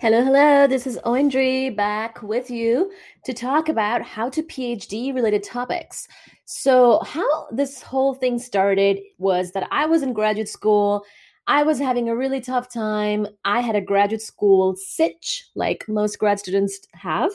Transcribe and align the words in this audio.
Hello, 0.00 0.24
hello. 0.24 0.66
This 0.66 0.86
is 0.86 0.98
Oindri 1.04 1.76
back 1.76 2.22
with 2.22 2.50
you 2.50 2.90
to 3.26 3.34
talk 3.34 3.68
about 3.68 4.00
how 4.00 4.30
to 4.30 4.42
PhD 4.42 5.14
related 5.14 5.42
topics. 5.42 6.08
So, 6.46 7.00
how 7.00 7.48
this 7.52 7.82
whole 7.82 8.14
thing 8.14 8.38
started 8.38 9.00
was 9.18 9.52
that 9.52 9.68
I 9.70 9.84
was 9.84 10.02
in 10.02 10.14
graduate 10.14 10.48
school. 10.48 11.04
I 11.48 11.64
was 11.64 11.78
having 11.78 12.08
a 12.08 12.16
really 12.16 12.40
tough 12.40 12.72
time. 12.72 13.26
I 13.44 13.60
had 13.60 13.76
a 13.76 13.80
graduate 13.82 14.22
school 14.22 14.74
sitch, 14.74 15.44
like 15.54 15.84
most 15.86 16.18
grad 16.18 16.40
students 16.40 16.80
have. 16.94 17.32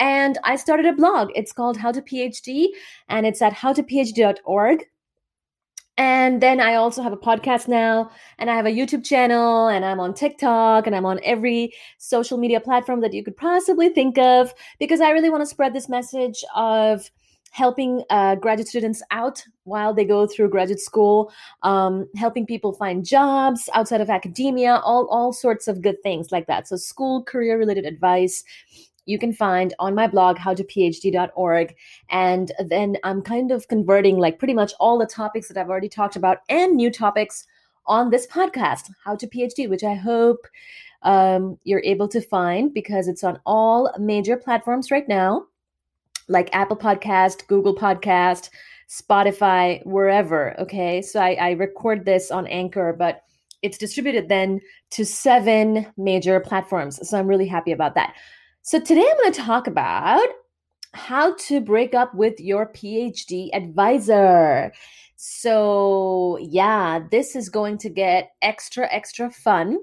And 0.00 0.38
I 0.42 0.56
started 0.56 0.86
a 0.86 0.94
blog. 0.94 1.30
It's 1.36 1.52
called 1.52 1.76
How 1.76 1.92
to 1.92 2.02
PhD, 2.02 2.66
and 3.10 3.26
it's 3.26 3.40
at 3.40 3.52
howtophd.org. 3.52 4.84
And 5.98 6.40
then 6.40 6.58
I 6.58 6.76
also 6.76 7.02
have 7.02 7.12
a 7.12 7.18
podcast 7.18 7.68
now, 7.68 8.10
and 8.38 8.50
I 8.50 8.56
have 8.56 8.64
a 8.64 8.70
YouTube 8.70 9.04
channel, 9.04 9.68
and 9.68 9.84
I'm 9.84 10.00
on 10.00 10.14
TikTok, 10.14 10.86
and 10.86 10.96
I'm 10.96 11.04
on 11.04 11.20
every 11.22 11.74
social 11.98 12.38
media 12.38 12.60
platform 12.60 13.00
that 13.02 13.12
you 13.12 13.22
could 13.22 13.36
possibly 13.36 13.90
think 13.90 14.16
of 14.16 14.54
because 14.78 15.00
I 15.00 15.10
really 15.10 15.28
want 15.28 15.42
to 15.42 15.46
spread 15.46 15.74
this 15.74 15.90
message 15.90 16.44
of 16.56 17.10
helping 17.50 18.02
uh, 18.08 18.34
graduate 18.36 18.66
students 18.66 19.02
out 19.10 19.44
while 19.64 19.92
they 19.92 20.06
go 20.06 20.26
through 20.26 20.48
graduate 20.48 20.80
school, 20.80 21.30
um, 21.62 22.08
helping 22.16 22.46
people 22.46 22.72
find 22.72 23.04
jobs 23.04 23.68
outside 23.74 24.00
of 24.00 24.08
academia, 24.08 24.80
all, 24.82 25.06
all 25.08 25.34
sorts 25.34 25.68
of 25.68 25.82
good 25.82 26.02
things 26.02 26.32
like 26.32 26.46
that. 26.46 26.66
So, 26.66 26.76
school 26.76 27.22
career 27.22 27.58
related 27.58 27.84
advice 27.84 28.42
you 29.06 29.18
can 29.18 29.32
find 29.32 29.74
on 29.78 29.94
my 29.94 30.06
blog 30.06 30.36
howtophd.org 30.36 31.74
and 32.10 32.52
then 32.66 32.96
i'm 33.04 33.22
kind 33.22 33.50
of 33.50 33.68
converting 33.68 34.18
like 34.18 34.38
pretty 34.38 34.54
much 34.54 34.72
all 34.78 34.98
the 34.98 35.06
topics 35.06 35.48
that 35.48 35.56
i've 35.56 35.70
already 35.70 35.88
talked 35.88 36.16
about 36.16 36.38
and 36.48 36.76
new 36.76 36.90
topics 36.90 37.46
on 37.86 38.10
this 38.10 38.26
podcast 38.26 38.90
how 39.04 39.16
to 39.16 39.26
phd 39.26 39.68
which 39.68 39.84
i 39.84 39.94
hope 39.94 40.46
um, 41.04 41.58
you're 41.64 41.82
able 41.82 42.06
to 42.06 42.20
find 42.20 42.72
because 42.72 43.08
it's 43.08 43.24
on 43.24 43.40
all 43.44 43.92
major 43.98 44.36
platforms 44.36 44.90
right 44.90 45.08
now 45.08 45.44
like 46.28 46.48
apple 46.54 46.76
podcast 46.76 47.46
google 47.48 47.74
podcast 47.74 48.50
spotify 48.92 49.84
wherever 49.86 50.58
okay? 50.60 51.00
So 51.00 51.18
I, 51.18 51.32
I 51.34 51.50
record 51.52 52.04
this 52.04 52.30
on 52.30 52.46
anchor 52.46 52.94
but 52.96 53.22
it's 53.62 53.78
distributed 53.78 54.28
then 54.28 54.60
to 54.90 55.06
seven 55.06 55.86
major 55.96 56.40
platforms. 56.40 57.08
So 57.08 57.18
i'm 57.18 57.26
really 57.26 57.46
happy 57.46 57.72
about 57.72 57.94
that 57.94 58.14
so, 58.64 58.78
today 58.78 59.04
I'm 59.04 59.16
going 59.16 59.32
to 59.32 59.40
talk 59.40 59.66
about 59.66 60.24
how 60.94 61.34
to 61.34 61.60
break 61.60 61.94
up 61.94 62.14
with 62.14 62.38
your 62.38 62.72
PhD 62.72 63.48
advisor. 63.52 64.72
So, 65.16 66.38
yeah, 66.40 67.00
this 67.10 67.34
is 67.34 67.48
going 67.48 67.78
to 67.78 67.88
get 67.88 68.30
extra, 68.40 68.86
extra 68.92 69.32
fun. 69.32 69.78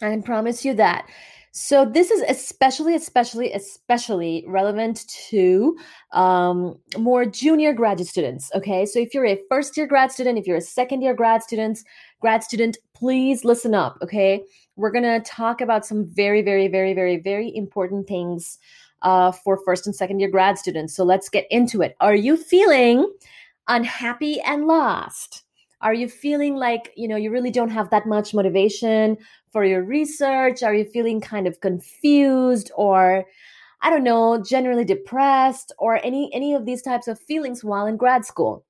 I 0.00 0.08
can 0.08 0.22
promise 0.22 0.64
you 0.64 0.72
that. 0.74 1.06
So, 1.52 1.84
this 1.84 2.10
is 2.10 2.22
especially, 2.22 2.94
especially, 2.94 3.52
especially 3.52 4.42
relevant 4.48 5.06
to 5.28 5.76
um, 6.12 6.78
more 6.96 7.26
junior 7.26 7.74
graduate 7.74 8.08
students. 8.08 8.50
Okay. 8.54 8.86
So, 8.86 9.00
if 9.00 9.12
you're 9.12 9.26
a 9.26 9.38
first 9.50 9.76
year 9.76 9.86
grad 9.86 10.10
student, 10.10 10.38
if 10.38 10.46
you're 10.46 10.56
a 10.56 10.62
second 10.62 11.02
year 11.02 11.12
grad 11.12 11.42
student, 11.42 11.78
grad 12.20 12.42
student, 12.42 12.78
please 13.02 13.44
listen 13.44 13.74
up. 13.74 13.98
Okay 14.02 14.44
we're 14.76 14.90
to 14.90 15.20
talk 15.20 15.60
about 15.60 15.84
some 15.84 16.06
very, 16.06 16.42
very, 16.42 16.68
very, 16.68 16.94
very, 16.94 17.18
very 17.18 17.54
important 17.54 18.06
things 18.08 18.58
uh, 19.02 19.32
for 19.32 19.58
first 19.64 19.86
and 19.86 19.94
second 19.94 20.20
year 20.20 20.30
grad 20.30 20.58
students. 20.58 20.94
So 20.94 21.04
let's 21.04 21.28
get 21.28 21.46
into 21.50 21.82
it. 21.82 21.96
Are 22.00 22.14
you 22.14 22.36
feeling 22.36 23.10
unhappy 23.68 24.40
and 24.40 24.66
lost? 24.66 25.44
Are 25.82 25.94
you 25.94 26.08
feeling 26.08 26.56
like, 26.56 26.92
you 26.96 27.08
know, 27.08 27.16
you 27.16 27.30
really 27.30 27.50
don't 27.50 27.70
have 27.70 27.90
that 27.90 28.06
much 28.06 28.32
motivation 28.32 29.18
for 29.50 29.64
your 29.64 29.82
research? 29.82 30.62
Are 30.62 30.74
you 30.74 30.84
feeling 30.84 31.20
kind 31.20 31.46
of 31.46 31.60
confused 31.60 32.70
or 32.76 33.24
I 33.84 33.90
don't 33.90 34.04
know, 34.04 34.40
generally 34.40 34.84
depressed 34.84 35.72
or 35.78 35.98
any 36.04 36.32
any 36.32 36.54
of 36.54 36.66
these 36.66 36.82
types 36.82 37.08
of 37.08 37.18
feelings 37.18 37.64
while 37.64 37.86
in 37.86 37.96
grad 37.96 38.24
school? 38.24 38.64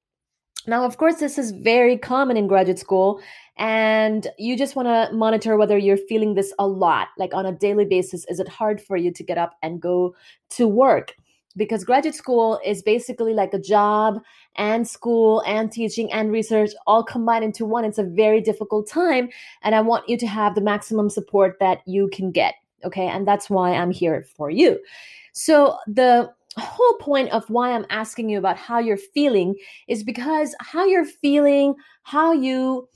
Now, 0.67 0.85
of 0.85 0.97
course, 0.97 1.17
this 1.17 1.39
is 1.39 1.51
very 1.51 1.99
common 1.99 2.37
in 2.37 2.47
graduate 2.47 2.79
school, 2.79 3.21
and 3.59 4.29
you 4.39 4.57
just 4.57 4.77
want 4.77 4.89
to 4.89 5.15
monitor 5.15 5.57
whether 5.57 5.77
you're 5.77 5.97
feeling 5.97 6.35
this 6.35 6.53
a 6.59 6.67
lot, 6.67 7.09
like 7.19 7.35
on 7.35 7.47
a 7.47 7.53
daily 7.53 7.85
basis. 7.85 8.25
Is 8.29 8.41
it 8.41 8.49
hard 8.49 8.81
for 8.81 8.97
you 8.97 9.13
to 9.13 9.23
get 9.23 9.39
up 9.39 9.57
and 9.63 9.81
go 9.81 10.15
to 10.51 10.67
work? 10.67 11.15
Because 11.55 11.85
graduate 11.85 12.15
school 12.15 12.59
is 12.65 12.83
basically 12.83 13.35
like 13.35 13.53
a 13.53 13.59
job 13.59 14.19
and 14.57 14.89
school 14.89 15.43
and 15.47 15.71
teaching 15.71 16.11
and 16.11 16.33
research 16.33 16.71
all 16.87 17.05
combined 17.05 17.45
into 17.45 17.67
one. 17.67 17.85
It's 17.85 17.99
a 17.99 18.05
very 18.05 18.41
difficult 18.41 18.89
time, 18.89 19.29
and 19.63 19.75
I 19.75 19.83
want 19.83 20.09
you 20.09 20.17
to 20.17 20.27
have 20.27 20.55
the 20.55 20.63
maximum 20.63 21.11
support 21.11 21.59
that 21.61 21.83
you 21.87 22.09
can 22.13 22.31
get. 22.31 22.55
Okay, 22.85 23.07
and 23.07 23.29
that's 23.29 23.51
why 23.51 23.73
I'm 23.75 23.91
here 23.91 24.25
for 24.35 24.51
you. 24.51 24.81
So, 25.35 25.77
the 25.87 26.33
whole 26.59 26.95
point 26.95 27.31
of 27.31 27.49
why 27.49 27.73
I'm 27.73 27.87
asking 27.91 28.29
you 28.29 28.39
about 28.39 28.57
how 28.57 28.79
you're 28.79 28.97
feeling 28.97 29.55
is 29.89 30.03
because 30.03 30.55
how 30.61 30.85
you're 30.85 31.05
feeling, 31.05 31.75
how 32.03 32.33
you 32.33 32.89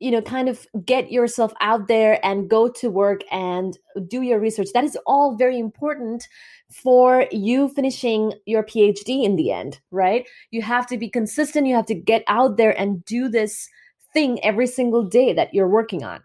you 0.00 0.10
know 0.10 0.22
kind 0.22 0.48
of 0.48 0.66
get 0.84 1.10
yourself 1.10 1.52
out 1.60 1.88
there 1.88 2.24
and 2.24 2.48
go 2.48 2.68
to 2.68 2.90
work 2.90 3.22
and 3.30 3.78
do 4.06 4.22
your 4.22 4.38
research. 4.38 4.68
That 4.74 4.84
is 4.84 4.96
all 5.06 5.36
very 5.36 5.58
important 5.58 6.26
for 6.70 7.26
you 7.32 7.68
finishing 7.70 8.34
your 8.44 8.62
phd 8.62 9.24
in 9.24 9.36
the 9.36 9.50
end 9.50 9.80
right? 9.90 10.26
You 10.50 10.62
have 10.62 10.86
to 10.88 10.98
be 10.98 11.08
consistent. 11.08 11.66
You 11.66 11.74
have 11.74 11.86
to 11.86 11.94
get 11.94 12.22
out 12.28 12.56
there 12.56 12.78
and 12.78 13.04
do 13.04 13.28
this 13.28 13.68
thing 14.12 14.42
every 14.44 14.66
single 14.66 15.02
day 15.02 15.32
that 15.32 15.54
you're 15.54 15.68
working 15.68 16.04
on. 16.04 16.20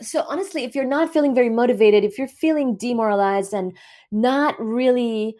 So 0.00 0.24
honestly 0.28 0.64
if 0.64 0.74
you're 0.74 0.84
not 0.84 1.12
feeling 1.12 1.34
very 1.34 1.50
motivated 1.50 2.04
if 2.04 2.18
you're 2.18 2.28
feeling 2.28 2.76
demoralized 2.76 3.52
and 3.52 3.76
not 4.10 4.58
really 4.58 5.36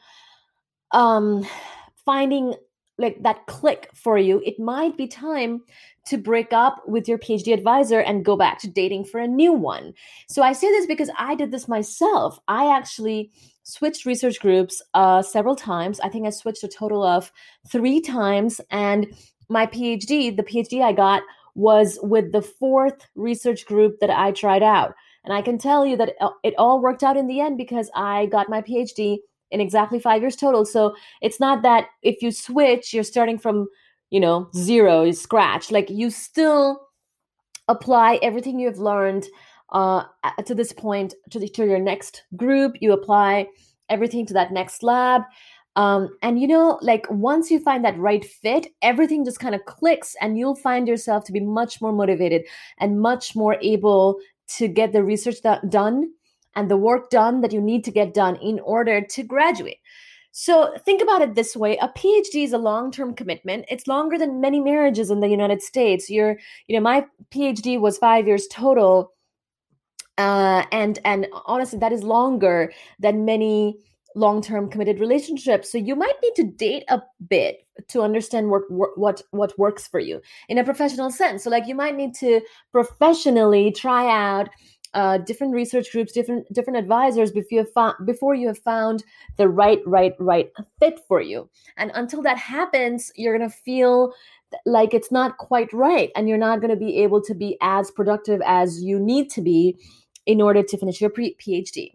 um, 0.92 1.44
finding 2.04 2.54
like 2.98 3.22
that 3.22 3.46
click 3.46 3.90
for 3.94 4.18
you, 4.18 4.42
it 4.44 4.58
might 4.58 4.96
be 4.96 5.06
time 5.06 5.62
to 6.06 6.18
break 6.18 6.52
up 6.52 6.82
with 6.86 7.08
your 7.08 7.18
PhD 7.18 7.52
advisor 7.52 8.00
and 8.00 8.24
go 8.24 8.36
back 8.36 8.58
to 8.60 8.68
dating 8.68 9.04
for 9.04 9.20
a 9.20 9.26
new 9.26 9.52
one. 9.52 9.94
So 10.28 10.42
I 10.42 10.52
say 10.52 10.68
this 10.68 10.86
because 10.86 11.10
I 11.18 11.34
did 11.34 11.50
this 11.50 11.66
myself. 11.66 12.38
I 12.46 12.76
actually 12.76 13.30
switched 13.62 14.04
research 14.04 14.38
groups 14.40 14.82
uh, 14.92 15.22
several 15.22 15.56
times. 15.56 15.98
I 16.00 16.08
think 16.08 16.26
I 16.26 16.30
switched 16.30 16.62
a 16.62 16.68
total 16.68 17.02
of 17.02 17.32
three 17.66 18.00
times. 18.00 18.60
And 18.70 19.06
my 19.48 19.66
PhD, 19.66 20.36
the 20.36 20.42
PhD 20.42 20.82
I 20.82 20.92
got, 20.92 21.22
was 21.54 21.98
with 22.02 22.32
the 22.32 22.42
fourth 22.42 23.06
research 23.14 23.64
group 23.64 24.00
that 24.00 24.10
I 24.10 24.32
tried 24.32 24.62
out. 24.62 24.94
And 25.24 25.32
I 25.32 25.40
can 25.40 25.56
tell 25.56 25.86
you 25.86 25.96
that 25.96 26.14
it 26.42 26.54
all 26.58 26.82
worked 26.82 27.02
out 27.02 27.16
in 27.16 27.26
the 27.26 27.40
end 27.40 27.56
because 27.56 27.90
I 27.94 28.26
got 28.26 28.50
my 28.50 28.60
PhD 28.60 29.18
in 29.54 29.60
exactly 29.60 30.00
five 30.00 30.20
years 30.20 30.36
total. 30.36 30.64
So 30.66 30.94
it's 31.22 31.38
not 31.38 31.62
that 31.62 31.86
if 32.02 32.20
you 32.20 32.32
switch, 32.32 32.92
you're 32.92 33.04
starting 33.04 33.38
from, 33.38 33.68
you 34.10 34.20
know, 34.20 34.48
zero, 34.54 35.10
scratch. 35.12 35.70
Like 35.70 35.88
you 35.88 36.10
still 36.10 36.80
apply 37.68 38.18
everything 38.20 38.58
you 38.58 38.66
have 38.66 38.78
learned 38.78 39.26
uh, 39.72 40.02
to 40.44 40.54
this 40.54 40.72
point 40.72 41.14
to, 41.30 41.38
the, 41.38 41.48
to 41.48 41.64
your 41.64 41.78
next 41.78 42.24
group. 42.36 42.74
You 42.80 42.92
apply 42.92 43.46
everything 43.88 44.26
to 44.26 44.34
that 44.34 44.52
next 44.52 44.82
lab. 44.82 45.22
Um, 45.76 46.08
and 46.22 46.40
you 46.40 46.46
know, 46.46 46.78
like 46.82 47.06
once 47.10 47.50
you 47.50 47.58
find 47.58 47.84
that 47.84 47.98
right 47.98 48.24
fit, 48.24 48.68
everything 48.82 49.24
just 49.24 49.40
kind 49.40 49.54
of 49.54 49.64
clicks, 49.64 50.14
and 50.20 50.38
you'll 50.38 50.54
find 50.54 50.86
yourself 50.86 51.24
to 51.24 51.32
be 51.32 51.40
much 51.40 51.80
more 51.80 51.92
motivated 51.92 52.42
and 52.78 53.00
much 53.00 53.34
more 53.34 53.56
able 53.60 54.18
to 54.56 54.68
get 54.68 54.92
the 54.92 55.02
research 55.02 55.42
that, 55.42 55.70
done 55.70 56.10
and 56.56 56.70
the 56.70 56.76
work 56.76 57.10
done 57.10 57.40
that 57.40 57.52
you 57.52 57.60
need 57.60 57.84
to 57.84 57.90
get 57.90 58.14
done 58.14 58.36
in 58.36 58.60
order 58.60 59.00
to 59.00 59.22
graduate. 59.22 59.78
So 60.32 60.74
think 60.84 61.00
about 61.00 61.22
it 61.22 61.34
this 61.34 61.56
way: 61.56 61.76
a 61.78 61.88
PhD 61.88 62.44
is 62.44 62.52
a 62.52 62.58
long-term 62.58 63.14
commitment. 63.14 63.66
It's 63.68 63.86
longer 63.86 64.18
than 64.18 64.40
many 64.40 64.60
marriages 64.60 65.10
in 65.10 65.20
the 65.20 65.28
United 65.28 65.62
States. 65.62 66.10
You're, 66.10 66.38
you 66.66 66.74
know, 66.76 66.82
my 66.82 67.06
PhD 67.30 67.78
was 67.78 67.98
five 67.98 68.26
years 68.26 68.48
total, 68.50 69.12
uh, 70.18 70.64
and 70.72 70.98
and 71.04 71.28
honestly, 71.46 71.78
that 71.78 71.92
is 71.92 72.02
longer 72.02 72.72
than 72.98 73.24
many 73.24 73.78
long-term 74.16 74.70
committed 74.70 75.00
relationships. 75.00 75.70
So 75.70 75.78
you 75.78 75.96
might 75.96 76.14
need 76.22 76.34
to 76.36 76.44
date 76.44 76.84
a 76.88 77.02
bit 77.28 77.66
to 77.88 78.02
understand 78.02 78.50
what 78.50 78.62
what 78.68 79.22
what 79.30 79.58
works 79.58 79.86
for 79.86 80.00
you 80.00 80.20
in 80.48 80.58
a 80.58 80.64
professional 80.64 81.10
sense. 81.10 81.44
So 81.44 81.50
like 81.50 81.66
you 81.66 81.74
might 81.74 81.96
need 81.96 82.14
to 82.16 82.40
professionally 82.72 83.72
try 83.72 84.08
out 84.08 84.48
uh, 84.94 85.18
different 85.18 85.52
research 85.54 85.92
groups, 85.92 86.12
different 86.12 86.50
different 86.52 86.78
advisors 86.78 87.30
before 87.32 87.48
you 87.50 87.58
have 87.58 87.72
found 87.72 87.94
before 88.06 88.34
you 88.34 88.46
have 88.46 88.58
found 88.58 89.04
the 89.36 89.48
right 89.48 89.80
right 89.86 90.14
right 90.18 90.50
fit 90.78 91.00
for 91.06 91.20
you. 91.20 91.48
And 91.76 91.90
until 91.94 92.22
that 92.22 92.38
happens, 92.38 93.12
you're 93.16 93.36
gonna 93.36 93.50
feel 93.50 94.14
like 94.64 94.94
it's 94.94 95.10
not 95.10 95.36
quite 95.38 95.72
right, 95.72 96.10
and 96.14 96.28
you're 96.28 96.38
not 96.38 96.60
gonna 96.60 96.76
be 96.76 97.02
able 97.02 97.20
to 97.22 97.34
be 97.34 97.58
as 97.60 97.90
productive 97.90 98.40
as 98.46 98.82
you 98.82 98.98
need 98.98 99.30
to 99.30 99.42
be 99.42 99.76
in 100.26 100.40
order 100.40 100.62
to 100.62 100.78
finish 100.78 101.00
your 101.00 101.10
pre- 101.10 101.36
PhD. 101.36 101.92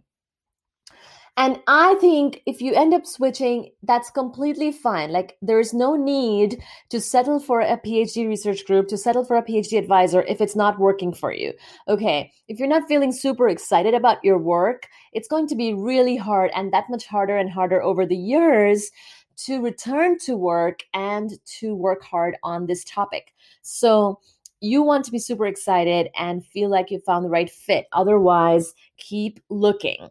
And 1.38 1.60
I 1.68 1.96
think 1.96 2.42
if 2.46 2.62
you 2.62 2.74
end 2.74 2.94
up 2.94 3.06
switching, 3.06 3.72
that's 3.84 4.10
completely 4.10 4.72
fine. 4.72 5.12
Like, 5.12 5.38
there's 5.42 5.74
no 5.74 5.96
need 5.96 6.62
to 6.90 7.00
settle 7.00 7.40
for 7.40 7.62
a 7.62 7.78
PhD 7.78 8.28
research 8.28 8.66
group, 8.66 8.88
to 8.90 8.98
settle 8.98 9.24
for 9.24 9.38
a 9.38 9.44
PhD 9.44 9.78
advisor 9.78 10.24
if 10.24 10.42
it's 10.42 10.56
not 10.56 10.80
working 10.80 11.14
for 11.14 11.32
you. 11.32 11.54
Okay. 11.88 12.32
If 12.48 12.60
you're 12.60 12.68
not 12.68 12.88
feeling 12.88 13.12
super 13.12 13.48
excited 13.48 13.94
about 13.94 14.24
your 14.24 14.38
work, 14.38 14.88
it's 15.14 15.28
going 15.28 15.48
to 15.48 15.56
be 15.56 15.74
really 15.74 16.18
hard 16.18 16.52
and 16.56 16.74
that 16.74 16.90
much 16.90 17.06
harder 17.06 17.38
and 17.38 17.50
harder 17.50 17.82
over 17.82 18.06
the 18.06 18.18
years 18.18 18.92
to 19.46 19.62
return 19.62 20.18
to 20.20 20.36
work 20.36 20.84
and 20.94 21.32
to 21.60 21.74
work 21.74 22.04
hard 22.04 22.36
on 22.44 22.66
this 22.66 22.84
topic. 22.84 23.34
So, 23.62 24.20
you 24.62 24.84
want 24.84 25.06
to 25.06 25.12
be 25.12 25.20
super 25.20 25.46
excited 25.46 26.10
and 26.18 26.46
feel 26.46 26.70
like 26.70 26.92
you 26.92 27.00
found 27.00 27.24
the 27.24 27.30
right 27.30 27.50
fit. 27.50 27.88
Otherwise, 27.94 28.74
keep 28.98 29.40
looking. 29.50 30.10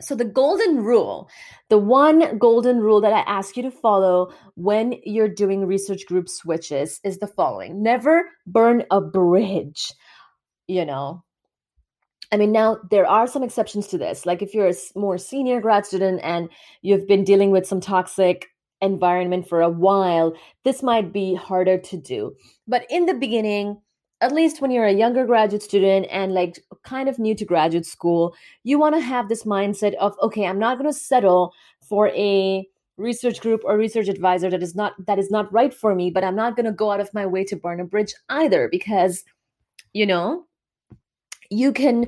So, 0.00 0.14
the 0.14 0.24
golden 0.24 0.82
rule, 0.82 1.28
the 1.68 1.78
one 1.78 2.36
golden 2.38 2.80
rule 2.80 3.00
that 3.00 3.12
I 3.12 3.20
ask 3.20 3.56
you 3.56 3.62
to 3.62 3.70
follow 3.70 4.32
when 4.56 4.96
you're 5.04 5.28
doing 5.28 5.66
research 5.66 6.04
group 6.06 6.28
switches 6.28 7.00
is 7.04 7.18
the 7.18 7.28
following 7.28 7.82
never 7.82 8.28
burn 8.46 8.84
a 8.90 9.00
bridge. 9.00 9.92
You 10.66 10.84
know, 10.84 11.22
I 12.32 12.36
mean, 12.36 12.50
now 12.50 12.78
there 12.90 13.06
are 13.06 13.28
some 13.28 13.44
exceptions 13.44 13.86
to 13.88 13.98
this. 13.98 14.26
Like 14.26 14.42
if 14.42 14.54
you're 14.54 14.68
a 14.68 14.74
more 14.96 15.18
senior 15.18 15.60
grad 15.60 15.86
student 15.86 16.20
and 16.24 16.48
you've 16.82 17.06
been 17.06 17.22
dealing 17.22 17.52
with 17.52 17.64
some 17.64 17.80
toxic 17.80 18.48
environment 18.80 19.48
for 19.48 19.60
a 19.60 19.68
while, 19.68 20.34
this 20.64 20.82
might 20.82 21.12
be 21.12 21.36
harder 21.36 21.78
to 21.78 21.96
do. 21.96 22.34
But 22.66 22.86
in 22.90 23.06
the 23.06 23.14
beginning, 23.14 23.80
at 24.24 24.32
least 24.32 24.62
when 24.62 24.70
you're 24.70 24.86
a 24.86 24.92
younger 24.92 25.26
graduate 25.26 25.62
student 25.62 26.06
and 26.10 26.32
like 26.32 26.58
kind 26.82 27.10
of 27.10 27.18
new 27.18 27.34
to 27.34 27.44
graduate 27.44 27.84
school, 27.84 28.34
you 28.62 28.78
want 28.78 28.94
to 28.94 29.00
have 29.00 29.28
this 29.28 29.44
mindset 29.44 29.92
of, 29.96 30.16
okay, 30.22 30.46
I'm 30.46 30.58
not 30.58 30.78
going 30.78 30.90
to 30.90 30.98
settle 30.98 31.52
for 31.86 32.08
a 32.08 32.66
research 32.96 33.40
group 33.42 33.60
or 33.64 33.76
research 33.76 34.08
advisor 34.08 34.48
that 34.48 34.62
is 34.62 34.74
not 34.74 34.94
that 35.06 35.18
is 35.18 35.30
not 35.30 35.52
right 35.52 35.74
for 35.74 35.96
me 35.96 36.12
but 36.12 36.22
i'm 36.22 36.36
not 36.36 36.54
going 36.54 36.64
to 36.64 36.70
go 36.70 36.92
out 36.92 37.00
of 37.00 37.12
my 37.12 37.26
way 37.26 37.42
to 37.42 37.56
burn 37.56 37.80
a 37.80 37.84
bridge 37.84 38.14
either 38.28 38.68
because 38.68 39.24
you 39.92 40.06
know 40.06 40.44
you 41.50 41.72
can 41.72 42.06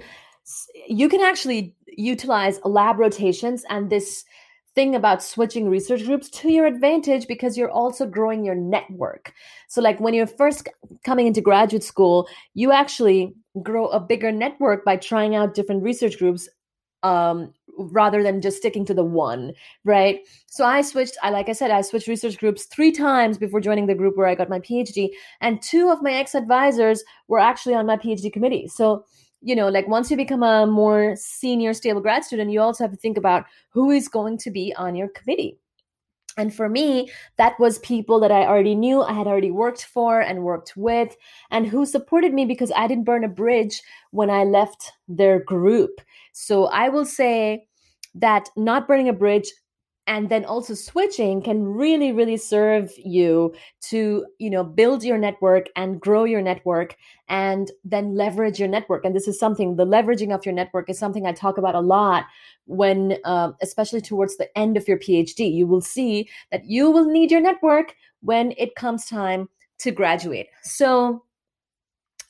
you 0.86 1.08
can 1.08 1.20
actually 1.20 1.74
utilize 1.88 2.60
lab 2.64 3.00
rotations 3.00 3.64
and 3.68 3.90
this 3.90 4.24
thing 4.76 4.94
about 4.94 5.22
switching 5.22 5.68
research 5.68 6.04
groups 6.04 6.28
to 6.28 6.52
your 6.52 6.66
advantage 6.66 7.26
because 7.26 7.58
you're 7.58 7.70
also 7.70 8.06
growing 8.06 8.44
your 8.44 8.54
network. 8.54 9.32
So, 9.66 9.80
like 9.80 9.98
when 9.98 10.14
you're 10.14 10.28
first 10.28 10.68
coming 11.04 11.26
into 11.26 11.40
graduate 11.40 11.82
school, 11.82 12.28
you 12.54 12.70
actually 12.70 13.34
grow 13.62 13.88
a 13.88 13.98
bigger 13.98 14.30
network 14.30 14.84
by 14.84 14.96
trying 14.96 15.34
out 15.34 15.54
different 15.54 15.82
research 15.82 16.18
groups 16.18 16.48
um, 17.02 17.52
rather 17.78 18.22
than 18.22 18.40
just 18.40 18.58
sticking 18.58 18.84
to 18.86 18.94
the 18.94 19.04
one, 19.04 19.52
right? 19.84 20.20
So 20.46 20.64
I 20.64 20.80
switched, 20.82 21.16
I 21.22 21.30
like 21.30 21.48
I 21.48 21.52
said, 21.52 21.70
I 21.70 21.82
switched 21.82 22.08
research 22.08 22.38
groups 22.38 22.64
three 22.66 22.92
times 22.92 23.38
before 23.38 23.60
joining 23.60 23.86
the 23.86 23.94
group 23.94 24.16
where 24.16 24.26
I 24.26 24.34
got 24.34 24.48
my 24.48 24.60
PhD, 24.60 25.08
and 25.40 25.60
two 25.62 25.90
of 25.90 26.02
my 26.02 26.12
ex 26.12 26.34
advisors 26.34 27.02
were 27.28 27.40
actually 27.40 27.74
on 27.74 27.86
my 27.86 27.96
PhD 27.96 28.32
committee. 28.32 28.68
So 28.68 29.04
you 29.46 29.54
know, 29.54 29.68
like 29.68 29.86
once 29.86 30.10
you 30.10 30.16
become 30.16 30.42
a 30.42 30.66
more 30.66 31.14
senior, 31.14 31.72
stable 31.72 32.00
grad 32.00 32.24
student, 32.24 32.50
you 32.50 32.60
also 32.60 32.82
have 32.82 32.90
to 32.90 32.96
think 32.96 33.16
about 33.16 33.44
who 33.70 33.92
is 33.92 34.08
going 34.08 34.36
to 34.38 34.50
be 34.50 34.74
on 34.76 34.96
your 34.96 35.06
committee. 35.06 35.56
And 36.36 36.52
for 36.52 36.68
me, 36.68 37.10
that 37.36 37.58
was 37.60 37.78
people 37.78 38.18
that 38.20 38.32
I 38.32 38.44
already 38.44 38.74
knew, 38.74 39.02
I 39.02 39.12
had 39.12 39.28
already 39.28 39.52
worked 39.52 39.84
for 39.84 40.20
and 40.20 40.42
worked 40.42 40.76
with, 40.76 41.16
and 41.52 41.64
who 41.64 41.86
supported 41.86 42.34
me 42.34 42.44
because 42.44 42.72
I 42.74 42.88
didn't 42.88 43.04
burn 43.04 43.22
a 43.22 43.28
bridge 43.28 43.82
when 44.10 44.30
I 44.30 44.42
left 44.42 44.90
their 45.06 45.38
group. 45.38 46.00
So 46.32 46.66
I 46.66 46.88
will 46.88 47.06
say 47.06 47.68
that 48.16 48.48
not 48.56 48.88
burning 48.88 49.08
a 49.08 49.12
bridge 49.12 49.50
and 50.06 50.28
then 50.28 50.44
also 50.44 50.74
switching 50.74 51.42
can 51.42 51.64
really 51.64 52.12
really 52.12 52.36
serve 52.36 52.92
you 52.96 53.54
to 53.80 54.26
you 54.38 54.50
know 54.50 54.62
build 54.62 55.02
your 55.02 55.18
network 55.18 55.66
and 55.76 56.00
grow 56.00 56.24
your 56.24 56.42
network 56.42 56.96
and 57.28 57.72
then 57.84 58.14
leverage 58.14 58.58
your 58.58 58.68
network. 58.68 59.04
And 59.04 59.14
this 59.14 59.28
is 59.28 59.38
something 59.38 59.76
the 59.76 59.86
leveraging 59.86 60.34
of 60.34 60.46
your 60.46 60.54
network 60.54 60.88
is 60.88 60.98
something 60.98 61.26
i 61.26 61.32
talk 61.32 61.58
about 61.58 61.74
a 61.74 61.80
lot 61.80 62.24
when 62.66 63.16
uh, 63.24 63.52
especially 63.62 64.00
towards 64.00 64.36
the 64.36 64.58
end 64.58 64.76
of 64.76 64.88
your 64.88 64.98
phd 64.98 65.38
you 65.38 65.66
will 65.66 65.80
see 65.80 66.28
that 66.50 66.64
you 66.64 66.90
will 66.90 67.04
need 67.04 67.30
your 67.30 67.40
network 67.40 67.94
when 68.22 68.52
it 68.58 68.74
comes 68.74 69.06
time 69.06 69.48
to 69.78 69.90
graduate. 69.90 70.48
So 70.62 71.22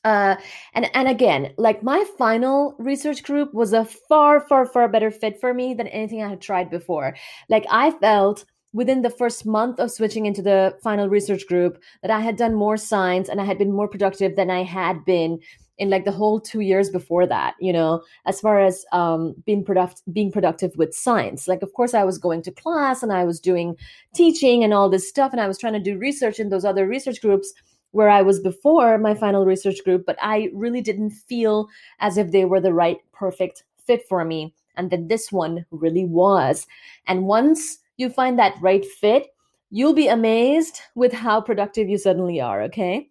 uh, 0.06 0.36
and 0.72 0.88
and 0.94 1.08
again, 1.08 1.52
like 1.58 1.82
my 1.82 2.04
final 2.16 2.76
research 2.78 3.24
group 3.24 3.52
was 3.52 3.72
a 3.72 3.84
far, 3.84 4.38
far, 4.38 4.64
far 4.64 4.88
better 4.88 5.10
fit 5.10 5.40
for 5.40 5.52
me 5.52 5.74
than 5.74 5.88
anything 5.88 6.22
I 6.22 6.28
had 6.28 6.40
tried 6.40 6.70
before. 6.70 7.16
Like 7.48 7.66
I 7.72 7.90
felt 7.90 8.44
within 8.72 9.02
the 9.02 9.10
first 9.10 9.44
month 9.44 9.80
of 9.80 9.90
switching 9.90 10.26
into 10.26 10.42
the 10.42 10.78
final 10.80 11.08
research 11.08 11.44
group 11.48 11.82
that 12.02 12.12
I 12.12 12.20
had 12.20 12.36
done 12.36 12.54
more 12.54 12.76
science 12.76 13.28
and 13.28 13.40
I 13.40 13.44
had 13.44 13.58
been 13.58 13.72
more 13.72 13.88
productive 13.88 14.36
than 14.36 14.48
I 14.48 14.62
had 14.62 15.04
been 15.04 15.40
in 15.78 15.90
like 15.90 16.04
the 16.04 16.12
whole 16.12 16.40
two 16.40 16.60
years 16.60 16.88
before 16.88 17.26
that 17.26 17.54
you 17.60 17.72
know 17.72 18.02
as 18.24 18.40
far 18.40 18.60
as 18.60 18.84
um, 18.92 19.34
being 19.44 19.64
productive 19.64 20.02
being 20.12 20.32
productive 20.32 20.72
with 20.76 20.94
science 20.94 21.46
like 21.46 21.62
of 21.62 21.72
course 21.74 21.92
i 21.92 22.02
was 22.02 22.16
going 22.16 22.40
to 22.40 22.50
class 22.50 23.02
and 23.02 23.12
i 23.12 23.24
was 23.24 23.38
doing 23.38 23.76
teaching 24.14 24.64
and 24.64 24.72
all 24.72 24.88
this 24.88 25.06
stuff 25.08 25.32
and 25.32 25.40
i 25.40 25.46
was 25.46 25.58
trying 25.58 25.74
to 25.74 25.80
do 25.80 25.98
research 25.98 26.40
in 26.40 26.48
those 26.48 26.64
other 26.64 26.86
research 26.86 27.20
groups 27.20 27.52
where 27.96 28.10
I 28.10 28.20
was 28.20 28.40
before 28.40 28.98
my 28.98 29.14
final 29.14 29.46
research 29.46 29.82
group, 29.82 30.04
but 30.04 30.18
I 30.20 30.50
really 30.52 30.82
didn't 30.82 31.12
feel 31.12 31.68
as 31.98 32.18
if 32.18 32.30
they 32.30 32.44
were 32.44 32.60
the 32.60 32.74
right 32.74 32.98
perfect 33.12 33.64
fit 33.78 34.06
for 34.06 34.22
me. 34.22 34.52
And 34.76 34.90
that 34.90 35.08
this 35.08 35.32
one 35.32 35.64
really 35.70 36.04
was. 36.04 36.66
And 37.06 37.26
once 37.26 37.78
you 37.96 38.10
find 38.10 38.38
that 38.38 38.60
right 38.60 38.84
fit, 38.84 39.28
you'll 39.70 39.94
be 39.94 40.08
amazed 40.08 40.80
with 40.94 41.14
how 41.14 41.40
productive 41.40 41.88
you 41.88 41.96
suddenly 41.96 42.38
are, 42.38 42.60
okay? 42.64 43.08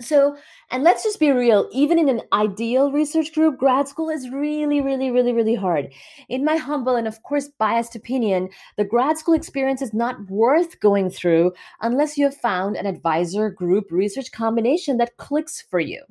So, 0.00 0.36
and 0.70 0.82
let's 0.82 1.04
just 1.04 1.20
be 1.20 1.30
real, 1.30 1.68
even 1.72 1.98
in 1.98 2.08
an 2.08 2.22
ideal 2.32 2.90
research 2.90 3.34
group, 3.34 3.58
grad 3.58 3.86
school 3.86 4.08
is 4.08 4.30
really, 4.30 4.80
really, 4.80 5.10
really, 5.10 5.34
really 5.34 5.54
hard. 5.54 5.92
In 6.28 6.42
my 6.42 6.56
humble 6.56 6.96
and, 6.96 7.06
of 7.06 7.22
course, 7.22 7.48
biased 7.58 7.94
opinion, 7.94 8.48
the 8.78 8.84
grad 8.84 9.18
school 9.18 9.34
experience 9.34 9.82
is 9.82 9.92
not 9.92 10.30
worth 10.30 10.80
going 10.80 11.10
through 11.10 11.52
unless 11.82 12.16
you 12.16 12.24
have 12.24 12.36
found 12.36 12.76
an 12.76 12.86
advisor 12.86 13.50
group 13.50 13.90
research 13.90 14.32
combination 14.32 14.96
that 14.96 15.18
clicks 15.18 15.60
for 15.70 15.80
you. 15.80 16.02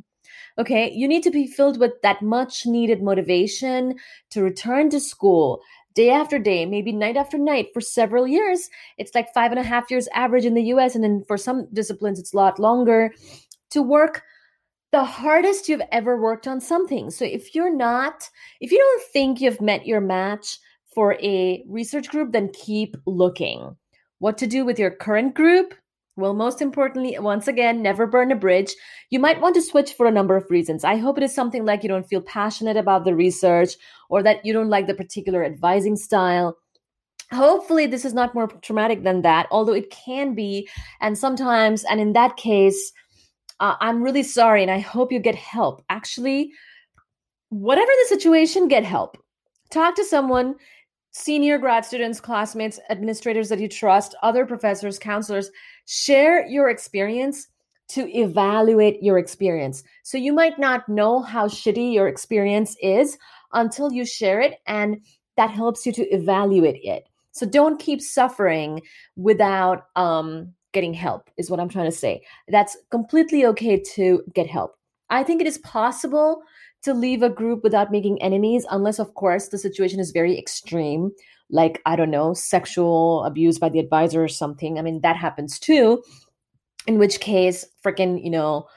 Okay, 0.59 0.91
you 0.91 1.07
need 1.07 1.24
to 1.24 1.31
be 1.31 1.47
filled 1.47 1.80
with 1.80 1.94
that 2.03 2.21
much 2.21 2.65
needed 2.68 3.01
motivation 3.01 3.95
to 4.30 4.44
return 4.44 4.89
to 4.91 5.00
school 5.00 5.62
day 5.95 6.12
after 6.12 6.38
day, 6.38 6.65
maybe 6.65 6.91
night 6.91 7.18
after 7.18 7.38
night 7.38 7.69
for 7.74 7.81
several 7.81 8.27
years. 8.27 8.69
It's 8.97 9.15
like 9.15 9.33
five 9.33 9.51
and 9.51 9.59
a 9.59 9.63
half 9.63 9.89
years 9.89 10.07
average 10.13 10.45
in 10.45 10.53
the 10.53 10.63
US, 10.63 10.95
and 10.95 11.03
then 11.03 11.24
for 11.27 11.38
some 11.38 11.68
disciplines, 11.74 12.19
it's 12.19 12.33
a 12.33 12.38
lot 12.38 12.59
longer 12.59 13.13
to 13.71 13.81
work 13.81 14.24
the 14.92 15.04
hardest 15.04 15.69
you've 15.69 15.81
ever 15.92 16.19
worked 16.19 16.48
on 16.48 16.60
something. 16.60 17.12
So 17.12 17.25
if 17.25 17.53
you're 17.53 17.74
not, 17.74 18.27
if 18.60 18.72
you 18.72 18.79
don't 18.79 19.03
think 19.13 19.39
you've 19.39 19.62
met 19.62 19.86
your 19.86 20.01
match 20.01 20.58
for 20.96 21.13
a 21.22 21.63
research 21.67 22.10
group, 22.10 22.32
then 22.32 22.50
keep 22.53 22.98
looking. 23.05 23.75
What 24.17 24.38
to 24.39 24.48
do 24.48 24.65
with 24.65 24.79
your 24.79 24.91
current 24.91 25.36
group? 25.36 25.74
Well, 26.15 26.34
most 26.34 26.62
importantly, 26.62 27.17
once 27.20 27.48
again, 27.48 27.82
never 27.82 28.05
burn 28.05 28.32
a 28.32 28.36
bridge. 28.36 28.75
You 29.10 29.20
might 29.20 29.39
want 29.39 29.55
to 29.55 29.62
switch 29.62 29.94
for 29.94 30.05
a 30.05 30.12
number 30.12 30.36
of 30.36 30.50
reasons. 30.50 30.84
I 30.84 30.98
hope 30.98 31.17
it 31.17 31.24
is 31.24 31.34
something 31.34 31.63
like 31.63 31.82
you 31.82 31.88
don't 31.88 32.08
feel 32.08 32.22
passionate 32.22 32.75
about 32.75 33.05
the 33.05 33.15
research 33.15 33.75
or 34.10 34.22
that 34.24 34.44
you 34.46 34.51
don't 34.51 34.70
like 34.70 34.88
the 34.88 34.94
particular 34.94 35.46
advising 35.46 35.96
style. 35.96 36.58
Hopefully, 37.32 37.86
this 37.86 38.03
is 38.03 38.13
not 38.13 38.36
more 38.36 38.48
traumatic 38.48 39.03
than 39.03 39.22
that, 39.22 39.48
although 39.51 39.74
it 39.74 39.91
can 39.91 40.34
be. 40.34 40.67
And 41.00 41.17
sometimes, 41.17 41.86
and 41.86 42.01
in 42.01 42.12
that 42.13 42.36
case, 42.36 42.91
uh, 43.60 43.75
I'm 43.80 44.01
really 44.01 44.24
sorry 44.24 44.62
and 44.62 44.72
I 44.72 44.80
hope 44.80 45.12
you 45.12 45.20
get 45.20 45.36
help. 45.36 45.84
Actually, 45.89 46.51
whatever 47.50 47.92
the 48.01 48.08
situation, 48.08 48.68
get 48.68 48.84
help. 48.84 49.18
Talk 49.72 49.96
to 49.96 50.06
someone, 50.06 50.56
senior 51.12 51.58
grad 51.58 51.86
students, 51.86 52.20
classmates, 52.20 52.80
administrators 52.89 53.50
that 53.50 53.60
you 53.60 53.68
trust, 53.68 54.16
other 54.24 54.46
professors, 54.46 54.98
counselors. 54.98 55.51
Share 55.86 56.46
your 56.48 56.70
experience 56.70 57.48
to 57.89 58.08
evaluate 58.16 59.01
your 59.01 59.18
experience. 59.18 59.84
So 60.04 60.18
you 60.18 60.32
might 60.32 60.60
not 60.60 60.88
know 60.88 61.22
how 61.22 61.48
shitty 61.48 61.94
your 61.94 62.08
experience 62.08 62.75
is 62.82 63.18
until 63.54 63.92
you 63.92 64.06
share 64.06 64.42
it, 64.42 64.60
and 64.68 65.04
that 65.38 65.50
helps 65.50 65.86
you 65.86 65.92
to 65.94 66.04
evaluate 66.13 66.80
it. 66.84 67.08
So 67.32 67.48
don't 67.48 67.80
keep 67.80 68.01
suffering 68.01 68.82
without 69.16 69.88
um, 69.96 70.54
getting 70.72 70.94
help, 70.94 71.30
is 71.38 71.50
what 71.50 71.60
I'm 71.60 71.70
trying 71.70 71.90
to 71.90 71.96
say. 71.96 72.22
That's 72.48 72.78
completely 72.92 73.46
okay 73.48 73.82
to 73.96 74.24
get 74.34 74.48
help. 74.48 74.76
I 75.10 75.24
think 75.24 75.42
it 75.42 75.48
is 75.48 75.58
possible 75.60 76.42
to 76.84 76.94
leave 76.94 77.24
a 77.24 77.30
group 77.30 77.64
without 77.64 77.92
making 77.92 78.22
enemies, 78.22 78.66
unless, 78.70 79.00
of 79.00 79.14
course, 79.16 79.50
the 79.50 79.58
situation 79.58 80.00
is 80.00 80.12
very 80.12 80.38
extreme, 80.38 81.12
like, 81.50 81.82
I 81.86 81.96
don't 81.96 82.12
know, 82.12 82.34
sexual 82.34 83.24
abuse 83.26 83.58
by 83.58 83.70
the 83.70 83.80
advisor 83.80 84.24
or 84.24 84.28
something. 84.28 84.78
I 84.78 84.82
mean, 84.82 85.02
that 85.02 85.18
happens 85.18 85.60
too, 85.60 86.04
in 86.88 87.00
which 87.00 87.20
case, 87.20 87.66
freaking, 87.84 88.24
you 88.24 88.30
know, 88.30 88.68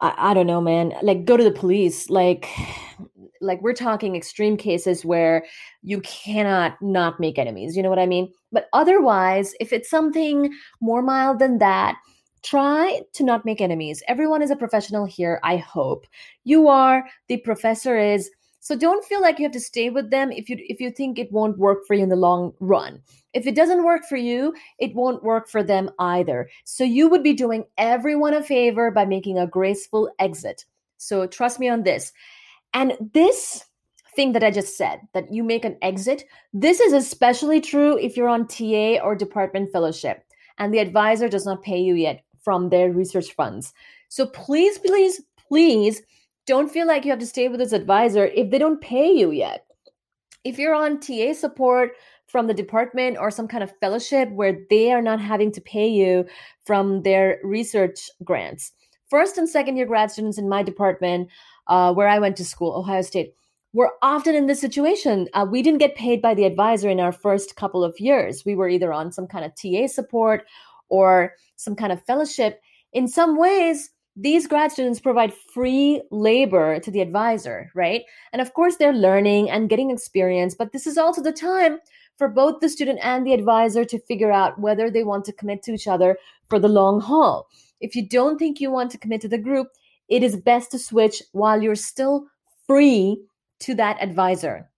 I, 0.00 0.30
I 0.30 0.34
don't 0.34 0.46
know, 0.46 0.60
man, 0.60 0.94
like, 1.02 1.26
go 1.26 1.36
to 1.36 1.44
the 1.44 1.52
police. 1.52 2.10
Like, 2.10 2.48
like 3.44 3.62
we're 3.62 3.72
talking 3.72 4.16
extreme 4.16 4.56
cases 4.56 5.04
where 5.04 5.44
you 5.82 6.00
cannot 6.00 6.80
not 6.82 7.20
make 7.20 7.38
enemies 7.38 7.76
you 7.76 7.82
know 7.82 7.90
what 7.90 7.98
i 7.98 8.06
mean? 8.06 8.32
But 8.52 8.68
otherwise 8.72 9.54
if 9.60 9.72
it's 9.72 9.90
something 9.90 10.52
more 10.80 11.02
mild 11.02 11.38
than 11.38 11.58
that 11.58 11.96
try 12.44 13.00
to 13.14 13.24
not 13.24 13.44
make 13.44 13.60
enemies. 13.60 14.02
Everyone 14.06 14.42
is 14.42 14.50
a 14.50 14.56
professional 14.56 15.06
here 15.06 15.40
i 15.42 15.56
hope. 15.56 16.06
You 16.44 16.68
are 16.68 17.04
the 17.28 17.38
professor 17.38 17.96
is. 17.98 18.30
So 18.60 18.76
don't 18.76 19.04
feel 19.04 19.20
like 19.20 19.38
you 19.38 19.44
have 19.44 19.52
to 19.52 19.60
stay 19.60 19.90
with 19.90 20.10
them 20.10 20.30
if 20.30 20.48
you 20.48 20.56
if 20.60 20.80
you 20.80 20.90
think 20.90 21.18
it 21.18 21.32
won't 21.32 21.58
work 21.58 21.86
for 21.86 21.94
you 21.94 22.02
in 22.02 22.08
the 22.08 22.16
long 22.16 22.52
run. 22.60 23.00
If 23.32 23.46
it 23.46 23.56
doesn't 23.56 23.84
work 23.84 24.04
for 24.08 24.16
you 24.16 24.54
it 24.78 24.94
won't 24.94 25.24
work 25.24 25.48
for 25.48 25.62
them 25.62 25.90
either. 25.98 26.48
So 26.64 26.84
you 26.84 27.08
would 27.08 27.22
be 27.22 27.34
doing 27.34 27.64
everyone 27.78 28.34
a 28.34 28.42
favor 28.42 28.90
by 28.90 29.04
making 29.04 29.38
a 29.38 29.46
graceful 29.46 30.10
exit. 30.18 30.64
So 30.98 31.26
trust 31.26 31.58
me 31.58 31.68
on 31.68 31.82
this 31.82 32.12
and 32.74 32.94
this 33.14 33.64
thing 34.14 34.32
that 34.32 34.44
I 34.44 34.50
just 34.50 34.76
said, 34.76 35.00
that 35.12 35.32
you 35.32 35.42
make 35.42 35.64
an 35.64 35.76
exit, 35.82 36.24
this 36.52 36.80
is 36.80 36.92
especially 36.92 37.60
true 37.60 37.98
if 37.98 38.16
you're 38.16 38.28
on 38.28 38.46
TA 38.46 38.98
or 39.02 39.14
department 39.14 39.72
fellowship 39.72 40.24
and 40.58 40.72
the 40.72 40.78
advisor 40.78 41.28
does 41.28 41.46
not 41.46 41.62
pay 41.62 41.78
you 41.78 41.94
yet 41.94 42.24
from 42.42 42.68
their 42.68 42.90
research 42.90 43.32
funds. 43.32 43.72
So 44.08 44.26
please, 44.26 44.78
please, 44.78 45.22
please 45.48 46.02
don't 46.46 46.70
feel 46.70 46.86
like 46.86 47.04
you 47.04 47.10
have 47.10 47.20
to 47.20 47.26
stay 47.26 47.48
with 47.48 47.58
this 47.58 47.72
advisor 47.72 48.26
if 48.26 48.50
they 48.50 48.58
don't 48.58 48.80
pay 48.80 49.10
you 49.10 49.30
yet. 49.30 49.66
If 50.44 50.58
you're 50.58 50.74
on 50.74 51.00
TA 51.00 51.32
support 51.32 51.92
from 52.26 52.46
the 52.46 52.54
department 52.54 53.16
or 53.18 53.30
some 53.30 53.48
kind 53.48 53.64
of 53.64 53.76
fellowship 53.78 54.30
where 54.30 54.58
they 54.68 54.92
are 54.92 55.02
not 55.02 55.20
having 55.20 55.50
to 55.52 55.60
pay 55.60 55.88
you 55.88 56.26
from 56.64 57.02
their 57.02 57.38
research 57.42 58.10
grants, 58.22 58.72
first 59.08 59.38
and 59.38 59.48
second 59.48 59.76
year 59.76 59.86
grad 59.86 60.10
students 60.10 60.38
in 60.38 60.48
my 60.48 60.62
department 60.62 61.30
uh, 61.66 61.92
where 61.92 62.08
I 62.08 62.18
went 62.18 62.36
to 62.36 62.44
school, 62.44 62.74
Ohio 62.74 63.02
State, 63.02 63.34
were 63.72 63.92
often 64.02 64.34
in 64.34 64.46
this 64.46 64.60
situation. 64.60 65.28
Uh, 65.34 65.46
we 65.50 65.62
didn't 65.62 65.80
get 65.80 65.96
paid 65.96 66.22
by 66.22 66.34
the 66.34 66.44
advisor 66.44 66.88
in 66.88 67.00
our 67.00 67.12
first 67.12 67.56
couple 67.56 67.82
of 67.82 67.98
years. 67.98 68.44
We 68.44 68.54
were 68.54 68.68
either 68.68 68.92
on 68.92 69.12
some 69.12 69.26
kind 69.26 69.44
of 69.44 69.52
TA 69.54 69.88
support 69.88 70.46
or 70.88 71.34
some 71.56 71.74
kind 71.74 71.92
of 71.92 72.04
fellowship. 72.04 72.60
In 72.92 73.08
some 73.08 73.36
ways, 73.36 73.90
these 74.16 74.46
grad 74.46 74.70
students 74.70 75.00
provide 75.00 75.34
free 75.52 76.00
labor 76.12 76.78
to 76.78 76.90
the 76.90 77.00
advisor, 77.00 77.70
right? 77.74 78.02
And 78.32 78.40
of 78.40 78.54
course, 78.54 78.76
they're 78.76 78.92
learning 78.92 79.50
and 79.50 79.68
getting 79.68 79.90
experience, 79.90 80.54
but 80.54 80.72
this 80.72 80.86
is 80.86 80.96
also 80.96 81.20
the 81.20 81.32
time 81.32 81.78
for 82.16 82.28
both 82.28 82.60
the 82.60 82.68
student 82.68 83.00
and 83.02 83.26
the 83.26 83.34
advisor 83.34 83.84
to 83.84 83.98
figure 83.98 84.30
out 84.30 84.60
whether 84.60 84.88
they 84.88 85.02
want 85.02 85.24
to 85.24 85.32
commit 85.32 85.64
to 85.64 85.72
each 85.72 85.88
other 85.88 86.16
for 86.48 86.60
the 86.60 86.68
long 86.68 87.00
haul. 87.00 87.48
If 87.80 87.96
you 87.96 88.08
don't 88.08 88.38
think 88.38 88.60
you 88.60 88.70
want 88.70 88.92
to 88.92 88.98
commit 88.98 89.20
to 89.22 89.28
the 89.28 89.38
group, 89.38 89.68
it 90.08 90.22
is 90.22 90.36
best 90.36 90.70
to 90.72 90.78
switch 90.78 91.22
while 91.32 91.62
you're 91.62 91.74
still 91.74 92.26
free 92.66 93.22
to 93.60 93.74
that 93.74 94.02
advisor. 94.02 94.70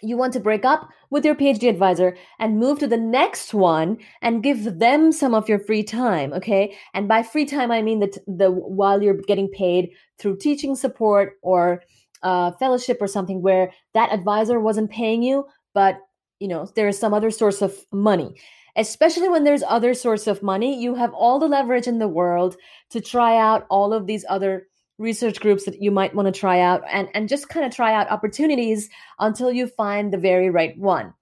You 0.00 0.16
want 0.16 0.32
to 0.34 0.40
break 0.40 0.64
up 0.64 0.88
with 1.10 1.24
your 1.24 1.34
PhD 1.34 1.68
advisor 1.68 2.16
and 2.38 2.58
move 2.58 2.78
to 2.78 2.86
the 2.86 2.96
next 2.96 3.52
one 3.52 3.98
and 4.22 4.42
give 4.42 4.78
them 4.78 5.10
some 5.10 5.34
of 5.34 5.48
your 5.48 5.58
free 5.58 5.82
time, 5.82 6.32
okay? 6.32 6.76
And 6.94 7.08
by 7.08 7.24
free 7.24 7.46
time, 7.46 7.72
I 7.72 7.82
mean 7.82 7.98
that 8.00 8.16
the 8.26 8.50
while 8.50 9.02
you're 9.02 9.20
getting 9.26 9.48
paid 9.48 9.90
through 10.18 10.36
teaching 10.36 10.76
support 10.76 11.34
or 11.42 11.82
uh, 12.22 12.52
fellowship 12.52 12.98
or 13.00 13.08
something 13.08 13.42
where 13.42 13.72
that 13.94 14.12
advisor 14.12 14.60
wasn't 14.60 14.90
paying 14.90 15.22
you, 15.22 15.46
but 15.74 15.98
you 16.40 16.48
know 16.48 16.68
there 16.76 16.88
is 16.88 16.98
some 16.98 17.14
other 17.14 17.30
source 17.30 17.62
of 17.62 17.74
money 17.92 18.34
especially 18.78 19.28
when 19.28 19.44
there's 19.44 19.62
other 19.64 19.92
source 19.92 20.26
of 20.26 20.42
money 20.42 20.80
you 20.80 20.94
have 20.94 21.12
all 21.12 21.38
the 21.38 21.48
leverage 21.48 21.86
in 21.86 21.98
the 21.98 22.08
world 22.08 22.56
to 22.90 23.00
try 23.00 23.36
out 23.36 23.66
all 23.68 23.92
of 23.92 24.06
these 24.06 24.24
other 24.28 24.68
research 24.98 25.40
groups 25.40 25.64
that 25.64 25.82
you 25.82 25.90
might 25.90 26.14
want 26.14 26.32
to 26.32 26.40
try 26.40 26.60
out 26.60 26.82
and, 26.90 27.08
and 27.14 27.28
just 27.28 27.48
kind 27.48 27.66
of 27.66 27.74
try 27.74 27.92
out 27.92 28.10
opportunities 28.10 28.88
until 29.18 29.52
you 29.52 29.66
find 29.66 30.12
the 30.12 30.18
very 30.18 30.50
right 30.50 30.76
one. 30.78 31.12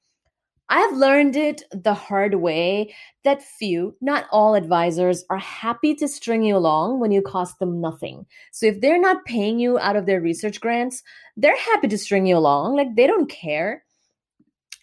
I've 0.68 0.96
learned 0.96 1.36
it 1.36 1.62
the 1.70 1.94
hard 1.94 2.34
way 2.34 2.92
that 3.22 3.42
few 3.42 3.94
not 4.00 4.26
all 4.32 4.54
advisors 4.54 5.24
are 5.30 5.38
happy 5.38 5.94
to 5.94 6.08
string 6.08 6.42
you 6.42 6.56
along 6.56 6.98
when 6.98 7.12
you 7.12 7.22
cost 7.22 7.58
them 7.60 7.80
nothing. 7.80 8.26
So 8.50 8.66
if 8.66 8.80
they're 8.80 9.00
not 9.00 9.24
paying 9.26 9.60
you 9.60 9.78
out 9.78 9.94
of 9.94 10.06
their 10.06 10.20
research 10.20 10.60
grants 10.60 11.02
they're 11.36 11.56
happy 11.56 11.88
to 11.88 11.98
string 11.98 12.26
you 12.26 12.36
along 12.36 12.76
like 12.76 12.96
they 12.96 13.06
don't 13.06 13.30
care 13.30 13.84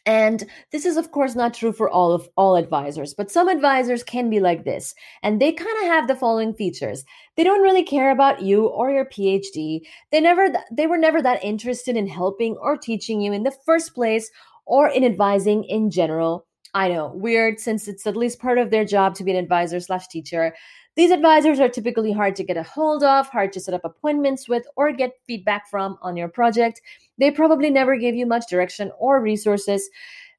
and 0.06 0.44
this 0.72 0.86
is 0.86 0.98
of 0.98 1.12
course 1.12 1.36
not 1.36 1.54
true 1.54 1.72
for 1.72 1.90
all 1.90 2.12
of 2.12 2.28
all 2.36 2.56
advisors, 2.56 3.14
but 3.14 3.32
some 3.32 3.48
advisors 3.48 4.04
can 4.04 4.30
be 4.30 4.40
like 4.40 4.66
this. 4.66 4.94
And 5.22 5.42
they 5.42 5.54
kind 5.54 5.78
of 5.82 5.88
have 5.88 6.08
the 6.08 6.16
following 6.16 6.54
features. 6.54 7.06
They 7.38 7.44
don't 7.44 7.62
really 7.62 7.84
care 7.84 8.12
about 8.12 8.42
you 8.42 8.68
or 8.68 8.92
your 8.92 9.06
PhD. 9.06 9.82
They 10.12 10.20
never 10.20 10.50
they 10.72 10.88
were 10.88 10.98
never 10.98 11.22
that 11.22 11.44
interested 11.44 11.96
in 11.96 12.08
helping 12.08 12.58
or 12.58 12.78
teaching 12.78 13.22
you 13.22 13.32
in 13.32 13.44
the 13.44 13.56
first 13.66 13.96
place 13.96 14.30
or 14.66 14.90
in 14.90 15.04
advising 15.04 15.64
in 15.64 15.90
general. 15.90 16.46
I 16.74 16.90
know, 16.90 17.12
weird 17.14 17.60
since 17.60 17.88
it's 17.88 18.08
at 18.08 18.16
least 18.16 18.40
part 18.40 18.58
of 18.58 18.72
their 18.72 18.86
job 18.86 19.16
to 19.16 19.24
be 19.24 19.32
an 19.32 19.38
advisor 19.38 19.80
slash 19.80 20.08
teacher. 20.08 20.56
These 20.96 21.12
advisors 21.12 21.60
are 21.60 21.70
typically 21.70 22.12
hard 22.12 22.36
to 22.36 22.44
get 22.44 22.58
a 22.58 22.64
hold 22.64 23.04
of, 23.04 23.28
hard 23.28 23.52
to 23.54 23.60
set 23.60 23.74
up 23.74 23.84
appointments 23.84 24.48
with, 24.48 24.66
or 24.76 24.92
get 24.92 25.14
feedback 25.26 25.70
from 25.70 25.98
on 26.02 26.18
your 26.18 26.28
project. 26.28 26.82
They 27.18 27.32
probably 27.32 27.70
never 27.70 27.96
gave 27.98 28.16
you 28.16 28.26
much 28.26 28.50
direction 28.50 28.92
or 29.00 29.22
resources. 29.22 29.90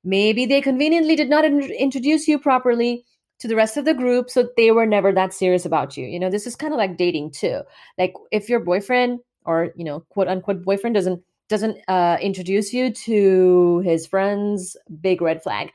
Maybe 0.04 0.46
they 0.46 0.60
conveniently 0.60 1.16
did 1.16 1.30
not 1.30 1.44
in- 1.44 1.62
introduce 1.62 2.28
you 2.28 2.38
properly 2.38 3.04
to 3.40 3.48
the 3.48 3.56
rest 3.56 3.76
of 3.76 3.84
the 3.84 3.94
group, 3.94 4.30
so 4.30 4.48
they 4.56 4.70
were 4.70 4.86
never 4.86 5.12
that 5.12 5.34
serious 5.34 5.64
about 5.64 5.96
you. 5.96 6.06
You 6.06 6.20
know, 6.20 6.30
this 6.30 6.46
is 6.46 6.56
kind 6.56 6.72
of 6.72 6.78
like 6.78 6.96
dating 6.96 7.32
too. 7.32 7.62
Like 7.98 8.14
if 8.30 8.48
your 8.48 8.60
boyfriend 8.60 9.20
or 9.44 9.72
you 9.76 9.84
know 9.84 10.00
quote 10.10 10.28
unquote 10.28 10.64
boyfriend 10.64 10.94
doesn't 10.94 11.22
doesn't 11.48 11.78
uh, 11.88 12.16
introduce 12.20 12.72
you 12.72 12.92
to 12.92 13.80
his 13.84 14.06
friends, 14.06 14.76
big 15.00 15.20
red 15.20 15.42
flag. 15.42 15.72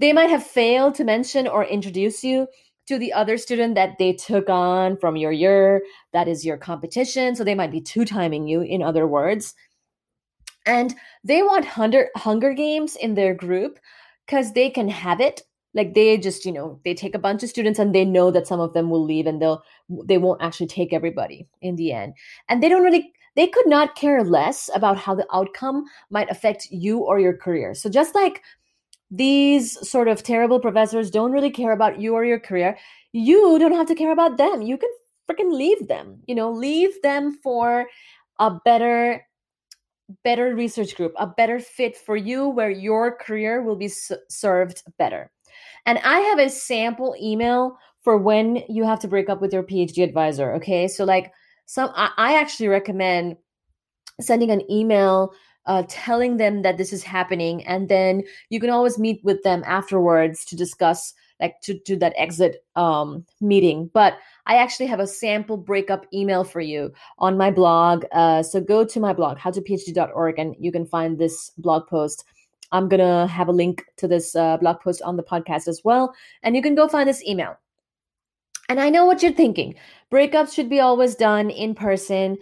They 0.00 0.14
might 0.14 0.30
have 0.30 0.42
failed 0.42 0.94
to 0.94 1.04
mention 1.04 1.46
or 1.46 1.64
introduce 1.64 2.24
you 2.24 2.48
to 2.88 2.98
the 2.98 3.12
other 3.12 3.36
student 3.36 3.74
that 3.74 3.98
they 3.98 4.14
took 4.14 4.48
on 4.48 4.96
from 4.96 5.14
your 5.14 5.30
year 5.30 5.82
that 6.14 6.26
is 6.26 6.44
your 6.44 6.56
competition. 6.56 7.36
So 7.36 7.44
they 7.44 7.54
might 7.54 7.70
be 7.70 7.82
two 7.82 8.06
timing 8.06 8.48
you, 8.48 8.62
in 8.62 8.82
other 8.82 9.06
words. 9.06 9.54
And 10.64 10.94
they 11.22 11.42
want 11.42 11.66
hunger 11.66 12.08
hunger 12.16 12.54
games 12.54 12.96
in 12.96 13.14
their 13.14 13.34
group 13.34 13.78
because 14.26 14.54
they 14.54 14.70
can 14.70 14.88
have 14.88 15.20
it. 15.20 15.42
Like 15.74 15.94
they 15.94 16.16
just 16.16 16.46
you 16.46 16.52
know 16.52 16.80
they 16.84 16.94
take 16.94 17.14
a 17.14 17.18
bunch 17.26 17.42
of 17.42 17.50
students 17.50 17.78
and 17.78 17.94
they 17.94 18.04
know 18.04 18.30
that 18.30 18.46
some 18.46 18.58
of 18.58 18.72
them 18.72 18.88
will 18.88 19.04
leave 19.04 19.26
and 19.26 19.40
they'll 19.40 19.62
they 20.04 20.18
won't 20.18 20.42
actually 20.42 20.66
take 20.66 20.92
everybody 20.94 21.46
in 21.60 21.76
the 21.76 21.92
end. 21.92 22.14
And 22.48 22.62
they 22.62 22.70
don't 22.70 22.82
really 22.82 23.12
they 23.36 23.46
could 23.46 23.66
not 23.68 23.94
care 23.94 24.24
less 24.24 24.68
about 24.74 24.98
how 24.98 25.14
the 25.14 25.26
outcome 25.32 25.84
might 26.10 26.30
affect 26.30 26.66
you 26.70 26.98
or 26.98 27.20
your 27.20 27.36
career. 27.36 27.74
So 27.74 27.88
just 27.88 28.14
like 28.14 28.42
these 29.10 29.76
sort 29.88 30.08
of 30.08 30.22
terrible 30.22 30.60
professors 30.60 31.10
don't 31.10 31.32
really 31.32 31.50
care 31.50 31.72
about 31.72 32.00
you 32.00 32.14
or 32.14 32.24
your 32.24 32.38
career 32.38 32.78
you 33.12 33.58
don't 33.58 33.72
have 33.72 33.86
to 33.86 33.94
care 33.94 34.12
about 34.12 34.36
them 34.36 34.62
you 34.62 34.76
can 34.76 34.90
freaking 35.28 35.52
leave 35.52 35.88
them 35.88 36.20
you 36.26 36.34
know 36.34 36.50
leave 36.50 36.90
them 37.02 37.32
for 37.42 37.86
a 38.38 38.50
better 38.64 39.22
better 40.24 40.54
research 40.54 40.96
group, 40.96 41.12
a 41.18 41.26
better 41.26 41.58
fit 41.58 41.96
for 41.96 42.16
you 42.16 42.48
where 42.48 42.70
your 42.70 43.16
career 43.16 43.62
will 43.62 43.76
be 43.76 43.86
s- 43.86 44.12
served 44.28 44.82
better. 44.98 45.30
And 45.86 45.98
I 45.98 46.20
have 46.20 46.38
a 46.38 46.50
sample 46.50 47.16
email 47.20 47.76
for 48.02 48.16
when 48.16 48.62
you 48.68 48.84
have 48.84 49.00
to 49.00 49.08
break 49.08 49.28
up 49.28 49.40
with 49.40 49.52
your 49.52 49.62
PhD 49.62 50.02
advisor. 50.02 50.54
Okay. 50.54 50.88
So, 50.88 51.04
like, 51.04 51.32
some, 51.66 51.90
I, 51.94 52.10
I 52.16 52.40
actually 52.40 52.68
recommend 52.68 53.36
sending 54.20 54.50
an 54.50 54.70
email 54.70 55.32
uh, 55.66 55.84
telling 55.88 56.36
them 56.36 56.62
that 56.62 56.78
this 56.78 56.92
is 56.92 57.02
happening. 57.02 57.64
And 57.66 57.88
then 57.88 58.22
you 58.48 58.60
can 58.60 58.70
always 58.70 58.98
meet 58.98 59.22
with 59.24 59.42
them 59.42 59.62
afterwards 59.66 60.44
to 60.46 60.56
discuss 60.56 61.14
like 61.40 61.60
to 61.62 61.78
do 61.86 61.96
that 61.96 62.12
exit 62.16 62.64
um, 62.76 63.24
meeting. 63.40 63.90
But 63.92 64.18
I 64.46 64.56
actually 64.56 64.86
have 64.86 65.00
a 65.00 65.06
sample 65.06 65.56
breakup 65.56 66.06
email 66.12 66.44
for 66.44 66.60
you 66.60 66.92
on 67.18 67.36
my 67.36 67.50
blog. 67.50 68.04
Uh, 68.12 68.42
so 68.42 68.60
go 68.60 68.84
to 68.84 69.00
my 69.00 69.12
blog, 69.12 69.38
howtophd.org, 69.38 70.38
and 70.38 70.54
you 70.58 70.70
can 70.70 70.86
find 70.86 71.18
this 71.18 71.50
blog 71.58 71.86
post. 71.86 72.24
I'm 72.72 72.88
to 72.88 73.26
have 73.26 73.48
a 73.48 73.52
link 73.52 73.84
to 73.96 74.06
this 74.06 74.36
uh, 74.36 74.56
blog 74.58 74.80
post 74.80 75.02
on 75.02 75.16
the 75.16 75.22
podcast 75.22 75.66
as 75.66 75.80
well. 75.82 76.14
And 76.42 76.54
you 76.54 76.62
can 76.62 76.74
go 76.74 76.88
find 76.88 77.08
this 77.08 77.24
email. 77.24 77.56
And 78.68 78.80
I 78.80 78.88
know 78.88 79.04
what 79.04 79.22
you're 79.22 79.32
thinking. 79.32 79.74
Breakups 80.12 80.54
should 80.54 80.70
be 80.70 80.78
always 80.78 81.16
done 81.16 81.50
in 81.50 81.74
person. 81.74 82.38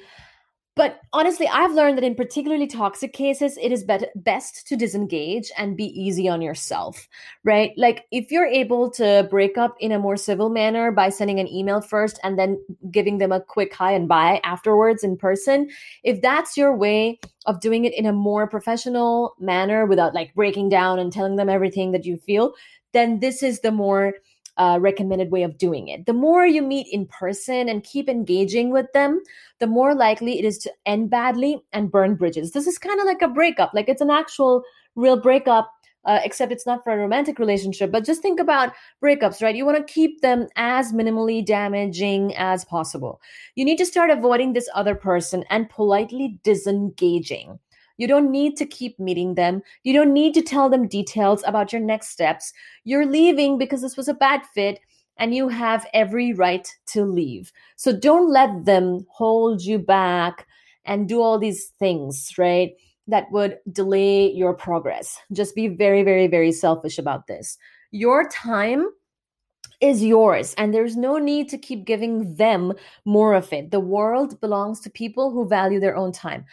But 0.79 1.01
honestly, 1.13 1.49
I've 1.49 1.73
learned 1.73 1.99
that 1.99 2.05
in 2.05 2.15
particularly 2.15 2.69
toxic 2.69 3.13
cases, 3.13 3.59
it 3.61 3.73
is 3.73 3.83
bet- 3.83 4.13
best 4.15 4.65
to 4.69 4.77
disengage 4.77 5.51
and 5.59 5.77
be 5.77 5.87
easy 5.87 6.29
on 6.29 6.41
yourself, 6.41 7.09
right? 7.43 7.73
Like 7.77 8.05
if 8.13 8.31
you're 8.31 8.47
able 8.47 8.89
to 8.93 9.27
break 9.29 9.59
up 9.59 9.75
in 9.81 9.91
a 9.91 9.99
more 9.99 10.17
civil 10.17 10.51
manner 10.51 10.93
by 10.93 11.09
sending 11.09 11.41
an 11.41 11.49
email 11.49 11.81
first 11.81 12.21
and 12.23 12.39
then 12.39 12.65
giving 12.93 13.19
them 13.19 13.33
a 13.33 13.41
quick 13.41 13.75
hi 13.75 13.91
and 13.91 14.07
bye 14.07 14.41
afterwards 14.45 15.03
in 15.03 15.17
person, 15.17 15.69
if 16.05 16.23
that's 16.23 16.57
your 16.57 16.77
way 16.77 17.19
of 17.47 17.61
doing 17.61 17.85
it 17.85 17.93
in 17.93 18.07
a 18.07 18.13
more 18.13 18.47
professional 18.47 19.35
manner 19.41 19.85
without 19.85 20.15
like 20.15 20.33
breaking 20.37 20.69
down 20.69 21.01
and 21.01 21.13
telling 21.13 21.35
them 21.35 21.49
everything 21.49 21.91
that 21.91 22.07
you 22.07 22.17
feel, 22.19 22.55
then 22.93 23.19
this 23.19 23.43
is 23.43 23.63
the 23.63 23.73
more 23.73 24.15
uh, 24.59 24.79
recommended 24.81 25.31
way 25.31 25.43
of 25.43 25.57
doing 25.57 25.89
it. 25.89 26.07
The 26.07 26.13
more 26.13 26.47
you 26.47 26.63
meet 26.63 26.89
in 26.93 27.07
person 27.07 27.69
and 27.69 27.85
keep 27.85 28.09
engaging 28.09 28.71
with 28.71 28.87
them, 28.93 29.23
the 29.61 29.67
more 29.67 29.95
likely 29.95 30.39
it 30.39 30.45
is 30.45 30.59
to 30.59 30.73
end 30.85 31.11
badly 31.11 31.63
and 31.73 31.91
burn 31.91 32.17
bridges. 32.17 32.53
This 32.53 32.67
is 32.67 32.79
kind 32.79 33.01
of 33.01 33.07
like 33.07 33.23
a 33.23 33.29
breakup, 33.29 33.73
like 33.73 33.89
it's 33.89 34.03
an 34.03 34.11
actual 34.11 34.63
real 34.97 35.21
breakup 35.21 35.73
uh, 36.05 36.21
except 36.25 36.53
it's 36.53 36.67
not 36.67 36.83
for 36.83 36.93
a 36.93 36.97
romantic 36.97 37.39
relationship. 37.39 37.93
But 37.93 38.05
just 38.05 38.23
think 38.23 38.41
about 38.41 38.73
breakups, 39.05 39.43
right? 39.43 39.55
You 39.55 39.67
want 39.67 39.87
to 39.87 39.93
keep 39.93 40.23
them 40.23 40.49
as 40.57 40.93
minimally 40.93 41.45
damaging 41.45 42.35
as 42.37 42.65
possible. 42.65 43.21
You 43.57 43.65
need 43.65 43.77
to 43.79 43.87
start 43.87 44.11
avoiding 44.11 44.53
this 44.55 44.69
other 44.75 44.95
person 44.95 45.45
and 45.51 45.69
politely 45.69 46.41
disengaging. 46.43 47.59
You 47.99 48.07
don't 48.07 48.31
need 48.31 48.57
to 48.57 48.67
keep 48.67 48.99
meeting 48.99 49.35
them. 49.35 49.61
You 49.83 49.93
don't 49.93 50.15
need 50.15 50.33
to 50.35 50.43
tell 50.43 50.71
them 50.71 50.89
details 50.89 51.43
about 51.47 51.73
your 51.73 51.83
next 51.83 52.09
steps. 52.09 52.53
You're 52.85 53.07
leaving 53.07 53.59
because 53.59 53.83
this 53.83 53.97
was 53.97 54.09
a 54.09 54.15
bad 54.15 54.47
fit 54.47 54.81
and 55.19 55.35
you 55.35 55.49
have 55.49 55.87
every 55.93 56.33
right 56.33 56.67
to 56.87 57.05
leave. 57.05 57.53
So 57.77 57.93
don't 57.93 58.33
let 58.33 58.65
them 58.65 59.05
hold 59.11 59.63
you 59.63 59.79
back 59.79 60.47
and 60.85 61.09
do 61.09 61.21
all 61.21 61.39
these 61.39 61.67
things, 61.79 62.33
right? 62.39 62.73
That 63.09 63.31
would 63.33 63.59
delay 63.73 64.31
your 64.31 64.55
progress. 64.55 65.19
Just 65.33 65.55
be 65.55 65.69
very, 65.69 66.03
very, 66.03 66.29
very 66.29 66.53
selfish 66.53 66.99
about 66.99 67.27
this. 67.27 67.59
Your 67.91 68.29
time 68.29 68.89
is 69.81 70.05
yours 70.05 70.55
and 70.59 70.75
there's 70.75 70.97
no 70.97 71.19
need 71.19 71.49
to 71.49 71.59
keep 71.59 71.85
giving 71.85 72.35
them 72.37 72.73
more 73.05 73.35
of 73.35 73.53
it. 73.53 73.71
The 73.71 73.81
world 73.81 74.41
belongs 74.41 74.81
to 74.81 74.91
people 74.91 75.31
who 75.31 75.49
value 75.49 75.81
their 75.81 75.97
own 75.97 76.13
time 76.13 76.45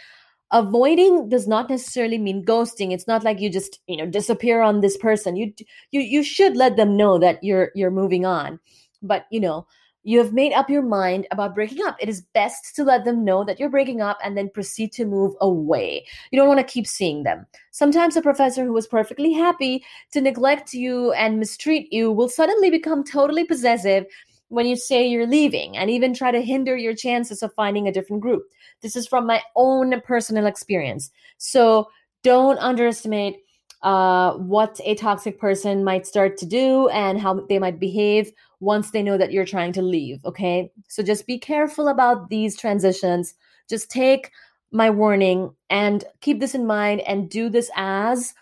avoiding 0.52 1.30
does 1.30 1.48
not 1.48 1.70
necessarily 1.70 2.18
mean 2.18 2.46
ghosting. 2.46 2.92
It's 2.92 3.08
not 3.08 3.24
like 3.24 3.40
you 3.40 3.50
just 3.50 3.80
you 3.88 3.98
know 3.98 4.06
disappear 4.06 4.62
on 4.62 4.82
this 4.82 4.98
person. 4.98 5.36
You 5.36 5.54
you 5.92 6.02
you 6.02 6.24
should 6.24 6.56
let 6.56 6.78
them 6.78 6.98
know 6.98 7.18
that 7.20 7.44
you're 7.44 7.72
you're 7.76 7.92
moving 7.92 8.26
on. 8.26 8.60
But 9.02 9.26
you 9.32 9.40
know 9.40 9.68
you 10.06 10.20
have 10.20 10.34
made 10.34 10.54
up 10.54 10.70
your 10.70 10.84
mind 10.84 11.28
about 11.32 11.56
breaking 11.56 11.84
up. 11.84 11.98
It 12.00 12.08
is 12.08 12.22
best 12.22 12.76
to 12.76 12.84
let 12.84 13.06
them 13.06 13.26
know 13.26 13.44
that 13.44 13.60
you're 13.60 13.72
breaking 13.72 14.02
up 14.02 14.20
and 14.24 14.38
then 14.38 14.52
proceed 14.52 14.92
to 14.94 15.06
move 15.06 15.34
away. 15.42 16.06
You 16.32 16.40
don't 16.40 16.48
want 16.48 16.60
to 16.60 16.74
keep 16.74 16.86
seeing 16.86 17.24
them. 17.24 17.48
Sometimes 17.72 18.16
a 18.16 18.22
professor 18.22 18.64
who 18.64 18.72
was 18.72 18.86
perfectly 18.86 19.34
happy 19.34 19.84
to 20.12 20.22
neglect 20.22 20.76
you 20.76 21.12
and 21.14 21.40
mistreat 21.40 21.92
you 21.92 22.12
will 22.12 22.30
suddenly 22.30 22.70
become 22.70 23.04
totally 23.04 23.46
possessive 23.46 24.06
when 24.50 24.66
you 24.66 24.76
say 24.76 25.08
you're 25.08 25.28
leaving 25.28 25.76
and 25.76 25.90
even 25.90 26.14
try 26.14 26.32
to 26.32 26.42
hinder 26.42 26.78
your 26.78 26.96
chances 26.96 27.42
of 27.42 27.54
finding 27.54 27.88
a 27.88 27.92
different 27.92 28.22
group. 28.22 28.44
This 28.82 28.96
is 28.96 29.08
from 29.08 29.26
my 29.26 29.42
own 29.56 30.00
personal 30.02 30.46
experience. 30.46 31.12
So 31.38 31.90
don't 32.24 32.60
underestimate 32.60 33.38
uh, 33.82 34.34
what 34.34 34.80
a 34.84 34.96
toxic 34.96 35.40
person 35.40 35.84
might 35.84 36.08
start 36.08 36.38
to 36.38 36.46
do 36.46 36.88
and 36.90 37.20
how 37.20 37.46
they 37.48 37.60
might 37.60 37.80
behave 37.80 38.32
once 38.60 38.92
they 38.92 39.04
know 39.04 39.18
that 39.18 39.32
you're 39.32 39.46
trying 39.46 39.74
to 39.74 39.82
leave. 39.82 40.24
Okay. 40.26 40.72
So 40.88 41.04
just 41.04 41.28
be 41.28 41.38
careful 41.38 41.88
about 41.88 42.30
these 42.30 42.58
transitions. 42.58 43.36
Just 43.70 43.92
take 43.92 44.32
my 44.72 44.90
warning 44.90 45.54
and 45.70 46.04
keep 46.22 46.40
this 46.40 46.56
in 46.56 46.66
mind 46.66 47.02
and 47.02 47.30
do 47.30 47.50
this 47.50 47.70
as 47.76 48.34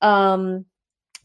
um, 0.00 0.64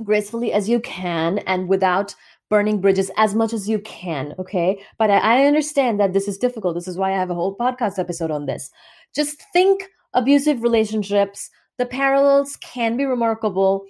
gracefully 0.04 0.54
as 0.54 0.70
you 0.70 0.80
can 0.80 1.40
and 1.40 1.68
without 1.68 2.14
burning 2.50 2.80
bridges 2.80 3.12
as 3.18 3.36
much 3.36 3.54
as 3.54 3.68
you 3.68 3.80
can. 3.80 4.34
Okay. 4.40 4.80
But 4.98 5.10
I, 5.10 5.18
I 5.18 5.46
understand 5.46 6.00
that 6.00 6.14
this 6.14 6.28
is 6.28 6.38
difficult. 6.38 6.76
This 6.76 6.88
is 6.88 6.98
why 6.98 7.12
I 7.12 7.18
have 7.18 7.30
a 7.30 7.36
whole 7.36 7.56
podcast 7.58 8.00
episode 8.00 8.32
on 8.32 8.46
this. 8.46 8.72
Just 9.14 9.42
think 9.54 9.84
abusive 10.14 10.64
relationships. 10.64 11.50
The 11.78 11.86
parallels 11.86 12.56
can 12.58 12.98
be 12.98 13.06
remarkable. 13.06 13.86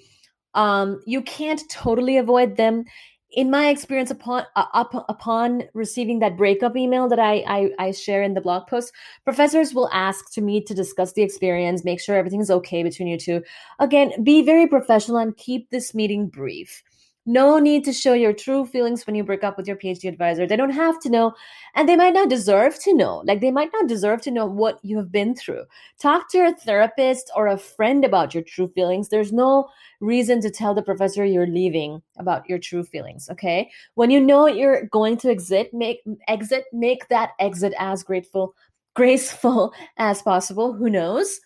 Um, 0.53 1.01
you 1.05 1.21
can't 1.21 1.61
totally 1.69 2.17
avoid 2.17 2.57
them. 2.57 2.83
In 3.31 3.51
my 3.51 3.67
experience, 3.67 4.09
upon 4.09 4.45
uh, 4.55 4.65
up, 4.73 5.05
upon 5.09 5.63
receiving 5.73 6.19
that 6.19 6.37
breakup 6.37 6.77
email 6.77 7.09
that 7.09 7.19
I, 7.19 7.43
I 7.45 7.71
I 7.77 7.91
share 7.91 8.23
in 8.23 8.33
the 8.33 8.41
blog 8.41 8.67
post, 8.67 8.93
professors 9.25 9.73
will 9.73 9.89
ask 9.91 10.31
to 10.33 10.41
meet 10.41 10.65
to 10.67 10.73
discuss 10.73 11.11
the 11.11 11.23
experience, 11.23 11.83
make 11.83 11.99
sure 11.99 12.15
everything's 12.15 12.49
okay 12.49 12.83
between 12.83 13.09
you 13.09 13.19
two. 13.19 13.43
Again, 13.79 14.23
be 14.23 14.41
very 14.43 14.65
professional 14.65 15.17
and 15.17 15.35
keep 15.35 15.69
this 15.69 15.93
meeting 15.93 16.27
brief. 16.27 16.81
No 17.29 17.60
need 17.60 17.84
to 17.84 17.91
show 17.91 18.13
your 18.13 18.31
true 18.31 18.65
feelings 18.65 19.05
when 19.05 19.13
you 19.13 19.22
break 19.22 19.43
up 19.43 19.57
with 19.57 19.67
your 19.67 19.75
PhD 19.75 20.07
advisor. 20.07 20.48
They 20.48 20.55
don't 20.55 20.69
have 20.69 20.98
to 21.01 21.10
know, 21.10 21.34
and 21.75 21.88
they 21.88 21.98
might 21.98 22.13
not 22.13 22.29
deserve 22.29 22.79
to 22.84 22.96
know. 22.96 23.22
Like, 23.25 23.41
they 23.41 23.51
might 23.51 23.69
not 23.74 23.88
deserve 23.88 24.22
to 24.22 24.31
know 24.31 24.46
what 24.46 24.79
you 24.81 24.96
have 24.98 25.12
been 25.12 25.36
through. 25.36 25.65
Talk 26.00 26.31
to 26.31 26.48
a 26.48 26.53
therapist 26.53 27.29
or 27.36 27.48
a 27.48 27.57
friend 27.57 28.06
about 28.06 28.34
your 28.34 28.43
true 28.43 28.69
feelings. 28.69 29.10
There's 29.10 29.34
no 29.34 29.67
reason 29.99 30.39
to 30.39 30.49
tell 30.49 30.73
the 30.73 30.82
professor 30.82 31.25
you're 31.25 31.45
leaving 31.45 32.01
about 32.17 32.47
your 32.47 32.60
true 32.60 32.86
feelings, 32.86 33.30
okay? 33.30 33.69
When 33.95 34.10
you 34.10 34.21
know 34.21 34.47
you're 34.47 34.86
going 34.86 35.17
to 35.17 35.30
exit, 35.30 35.73
make 35.73 35.99
exit, 36.30 36.63
make 36.71 37.10
that 37.10 37.32
exit 37.39 37.73
as 37.78 38.04
grateful, 38.04 38.56
graceful 38.95 39.73
as 39.97 40.21
possible. 40.21 40.71
Who 40.71 40.89
knows? 40.89 41.41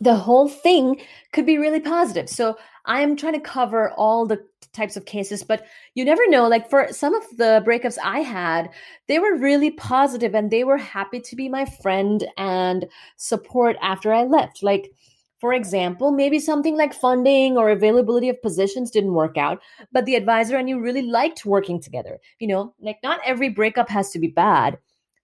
the 0.00 0.14
whole 0.14 0.48
thing 0.48 1.00
could 1.32 1.46
be 1.46 1.58
really 1.58 1.80
positive. 1.80 2.28
So 2.28 2.56
I 2.86 3.02
am 3.02 3.16
trying 3.16 3.34
to 3.34 3.40
cover 3.40 3.90
all 3.92 4.26
the 4.26 4.42
types 4.72 4.96
of 4.96 5.04
cases, 5.04 5.42
but 5.42 5.66
you 5.94 6.04
never 6.04 6.26
know. 6.28 6.48
Like 6.48 6.68
for 6.68 6.88
some 6.92 7.14
of 7.14 7.22
the 7.36 7.62
breakups 7.66 7.98
I 8.02 8.20
had, 8.20 8.70
they 9.08 9.18
were 9.18 9.36
really 9.36 9.70
positive 9.72 10.34
and 10.34 10.50
they 10.50 10.64
were 10.64 10.78
happy 10.78 11.20
to 11.20 11.36
be 11.36 11.48
my 11.48 11.64
friend 11.64 12.26
and 12.36 12.86
support 13.16 13.76
after 13.82 14.12
I 14.12 14.24
left. 14.24 14.62
Like, 14.62 14.92
for 15.40 15.52
example, 15.52 16.10
maybe 16.12 16.38
something 16.38 16.76
like 16.76 16.92
funding 16.92 17.56
or 17.56 17.70
availability 17.70 18.28
of 18.28 18.42
positions 18.42 18.90
didn't 18.90 19.14
work 19.14 19.38
out, 19.38 19.60
but 19.90 20.04
the 20.04 20.14
advisor 20.14 20.56
and 20.56 20.68
you 20.68 20.80
really 20.80 21.02
liked 21.02 21.46
working 21.46 21.80
together. 21.80 22.18
You 22.38 22.48
know, 22.48 22.74
like 22.80 22.98
not 23.02 23.20
every 23.24 23.48
breakup 23.48 23.88
has 23.88 24.10
to 24.10 24.18
be 24.18 24.28
bad. 24.28 24.78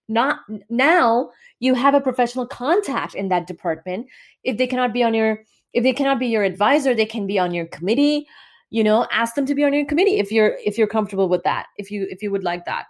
Not 0.08 0.40
now 0.70 1.30
you 1.58 1.74
have 1.74 1.94
a 1.94 2.00
professional 2.00 2.46
contact 2.46 3.14
in 3.14 3.28
that 3.28 3.46
department. 3.46 4.06
If 4.44 4.56
they 4.56 4.66
cannot 4.66 4.92
be 4.92 5.02
on 5.02 5.14
your 5.14 5.40
if 5.72 5.82
they 5.82 5.92
cannot 5.92 6.18
be 6.18 6.28
your 6.28 6.44
advisor, 6.44 6.94
they 6.94 7.04
can 7.04 7.26
be 7.26 7.38
on 7.38 7.52
your 7.52 7.66
committee 7.66 8.26
you 8.70 8.82
know 8.82 9.06
ask 9.10 9.34
them 9.34 9.46
to 9.46 9.54
be 9.54 9.64
on 9.64 9.72
your 9.72 9.86
committee 9.86 10.18
if 10.18 10.32
you're 10.32 10.56
if 10.64 10.76
you're 10.78 10.86
comfortable 10.86 11.28
with 11.28 11.42
that 11.44 11.66
if 11.78 11.90
you 11.90 12.06
if 12.10 12.22
you 12.22 12.30
would 12.30 12.44
like 12.44 12.64
that. 12.64 12.86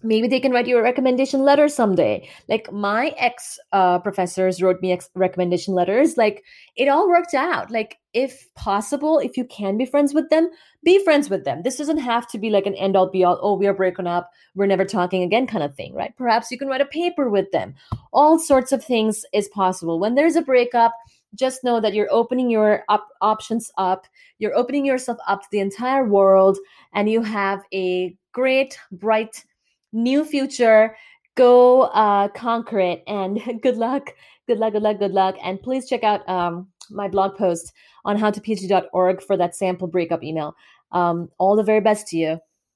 Maybe 0.00 0.28
they 0.28 0.38
can 0.38 0.52
write 0.52 0.68
you 0.68 0.78
a 0.78 0.82
recommendation 0.82 1.40
letter 1.40 1.68
someday. 1.68 2.28
Like 2.48 2.70
my 2.70 3.08
ex 3.18 3.58
uh, 3.72 3.98
professors 3.98 4.62
wrote 4.62 4.80
me 4.80 4.92
ex- 4.92 5.10
recommendation 5.16 5.74
letters. 5.74 6.16
Like 6.16 6.44
it 6.76 6.86
all 6.86 7.08
worked 7.08 7.34
out. 7.34 7.72
Like 7.72 7.98
if 8.14 8.46
possible 8.54 9.18
if 9.18 9.36
you 9.36 9.44
can 9.44 9.76
be 9.76 9.84
friends 9.84 10.14
with 10.14 10.30
them 10.30 10.50
be 10.84 11.02
friends 11.02 11.28
with 11.28 11.44
them. 11.44 11.62
This 11.64 11.76
doesn't 11.76 11.98
have 11.98 12.28
to 12.28 12.38
be 12.38 12.48
like 12.48 12.64
an 12.64 12.74
end 12.74 12.96
all 12.96 13.10
be 13.10 13.24
all 13.24 13.40
oh 13.42 13.54
we 13.54 13.66
are 13.66 13.74
breaking 13.74 14.06
up 14.06 14.30
we're 14.54 14.66
never 14.66 14.84
talking 14.84 15.24
again 15.24 15.48
kind 15.48 15.64
of 15.64 15.74
thing 15.74 15.94
right? 15.94 16.16
Perhaps 16.16 16.52
you 16.52 16.58
can 16.58 16.68
write 16.68 16.80
a 16.80 16.86
paper 16.86 17.28
with 17.28 17.50
them. 17.50 17.74
All 18.12 18.38
sorts 18.38 18.70
of 18.70 18.84
things 18.84 19.24
is 19.32 19.48
possible. 19.48 19.98
When 19.98 20.14
there's 20.14 20.36
a 20.36 20.42
breakup 20.42 20.94
just 21.34 21.62
know 21.62 21.80
that 21.80 21.94
you're 21.94 22.10
opening 22.10 22.50
your 22.50 22.84
op- 22.88 23.08
options 23.20 23.70
up 23.76 24.06
you're 24.38 24.56
opening 24.56 24.84
yourself 24.84 25.18
up 25.26 25.42
to 25.42 25.48
the 25.50 25.60
entire 25.60 26.04
world 26.04 26.58
and 26.94 27.10
you 27.10 27.22
have 27.22 27.62
a 27.72 28.16
great 28.32 28.78
bright 28.92 29.44
new 29.92 30.24
future. 30.24 30.96
Go 31.34 31.82
uh, 31.82 32.28
conquer 32.28 32.80
it 32.80 33.02
and 33.06 33.40
good 33.62 33.76
luck 33.76 34.10
good 34.46 34.58
luck 34.58 34.72
good 34.72 34.82
luck 34.82 34.98
good 34.98 35.12
luck. 35.12 35.36
And 35.42 35.60
please 35.60 35.88
check 35.88 36.04
out 36.04 36.28
um, 36.28 36.68
my 36.90 37.08
blog 37.08 37.36
post 37.36 37.72
on 38.04 38.16
howtophd.org 38.16 39.22
for 39.22 39.36
that 39.36 39.54
sample 39.56 39.88
breakup 39.88 40.22
email. 40.22 40.54
Um, 40.92 41.28
all 41.38 41.54
the 41.54 41.62
very 41.62 41.80
best 41.80 42.06
to 42.08 42.16
you 42.16 42.40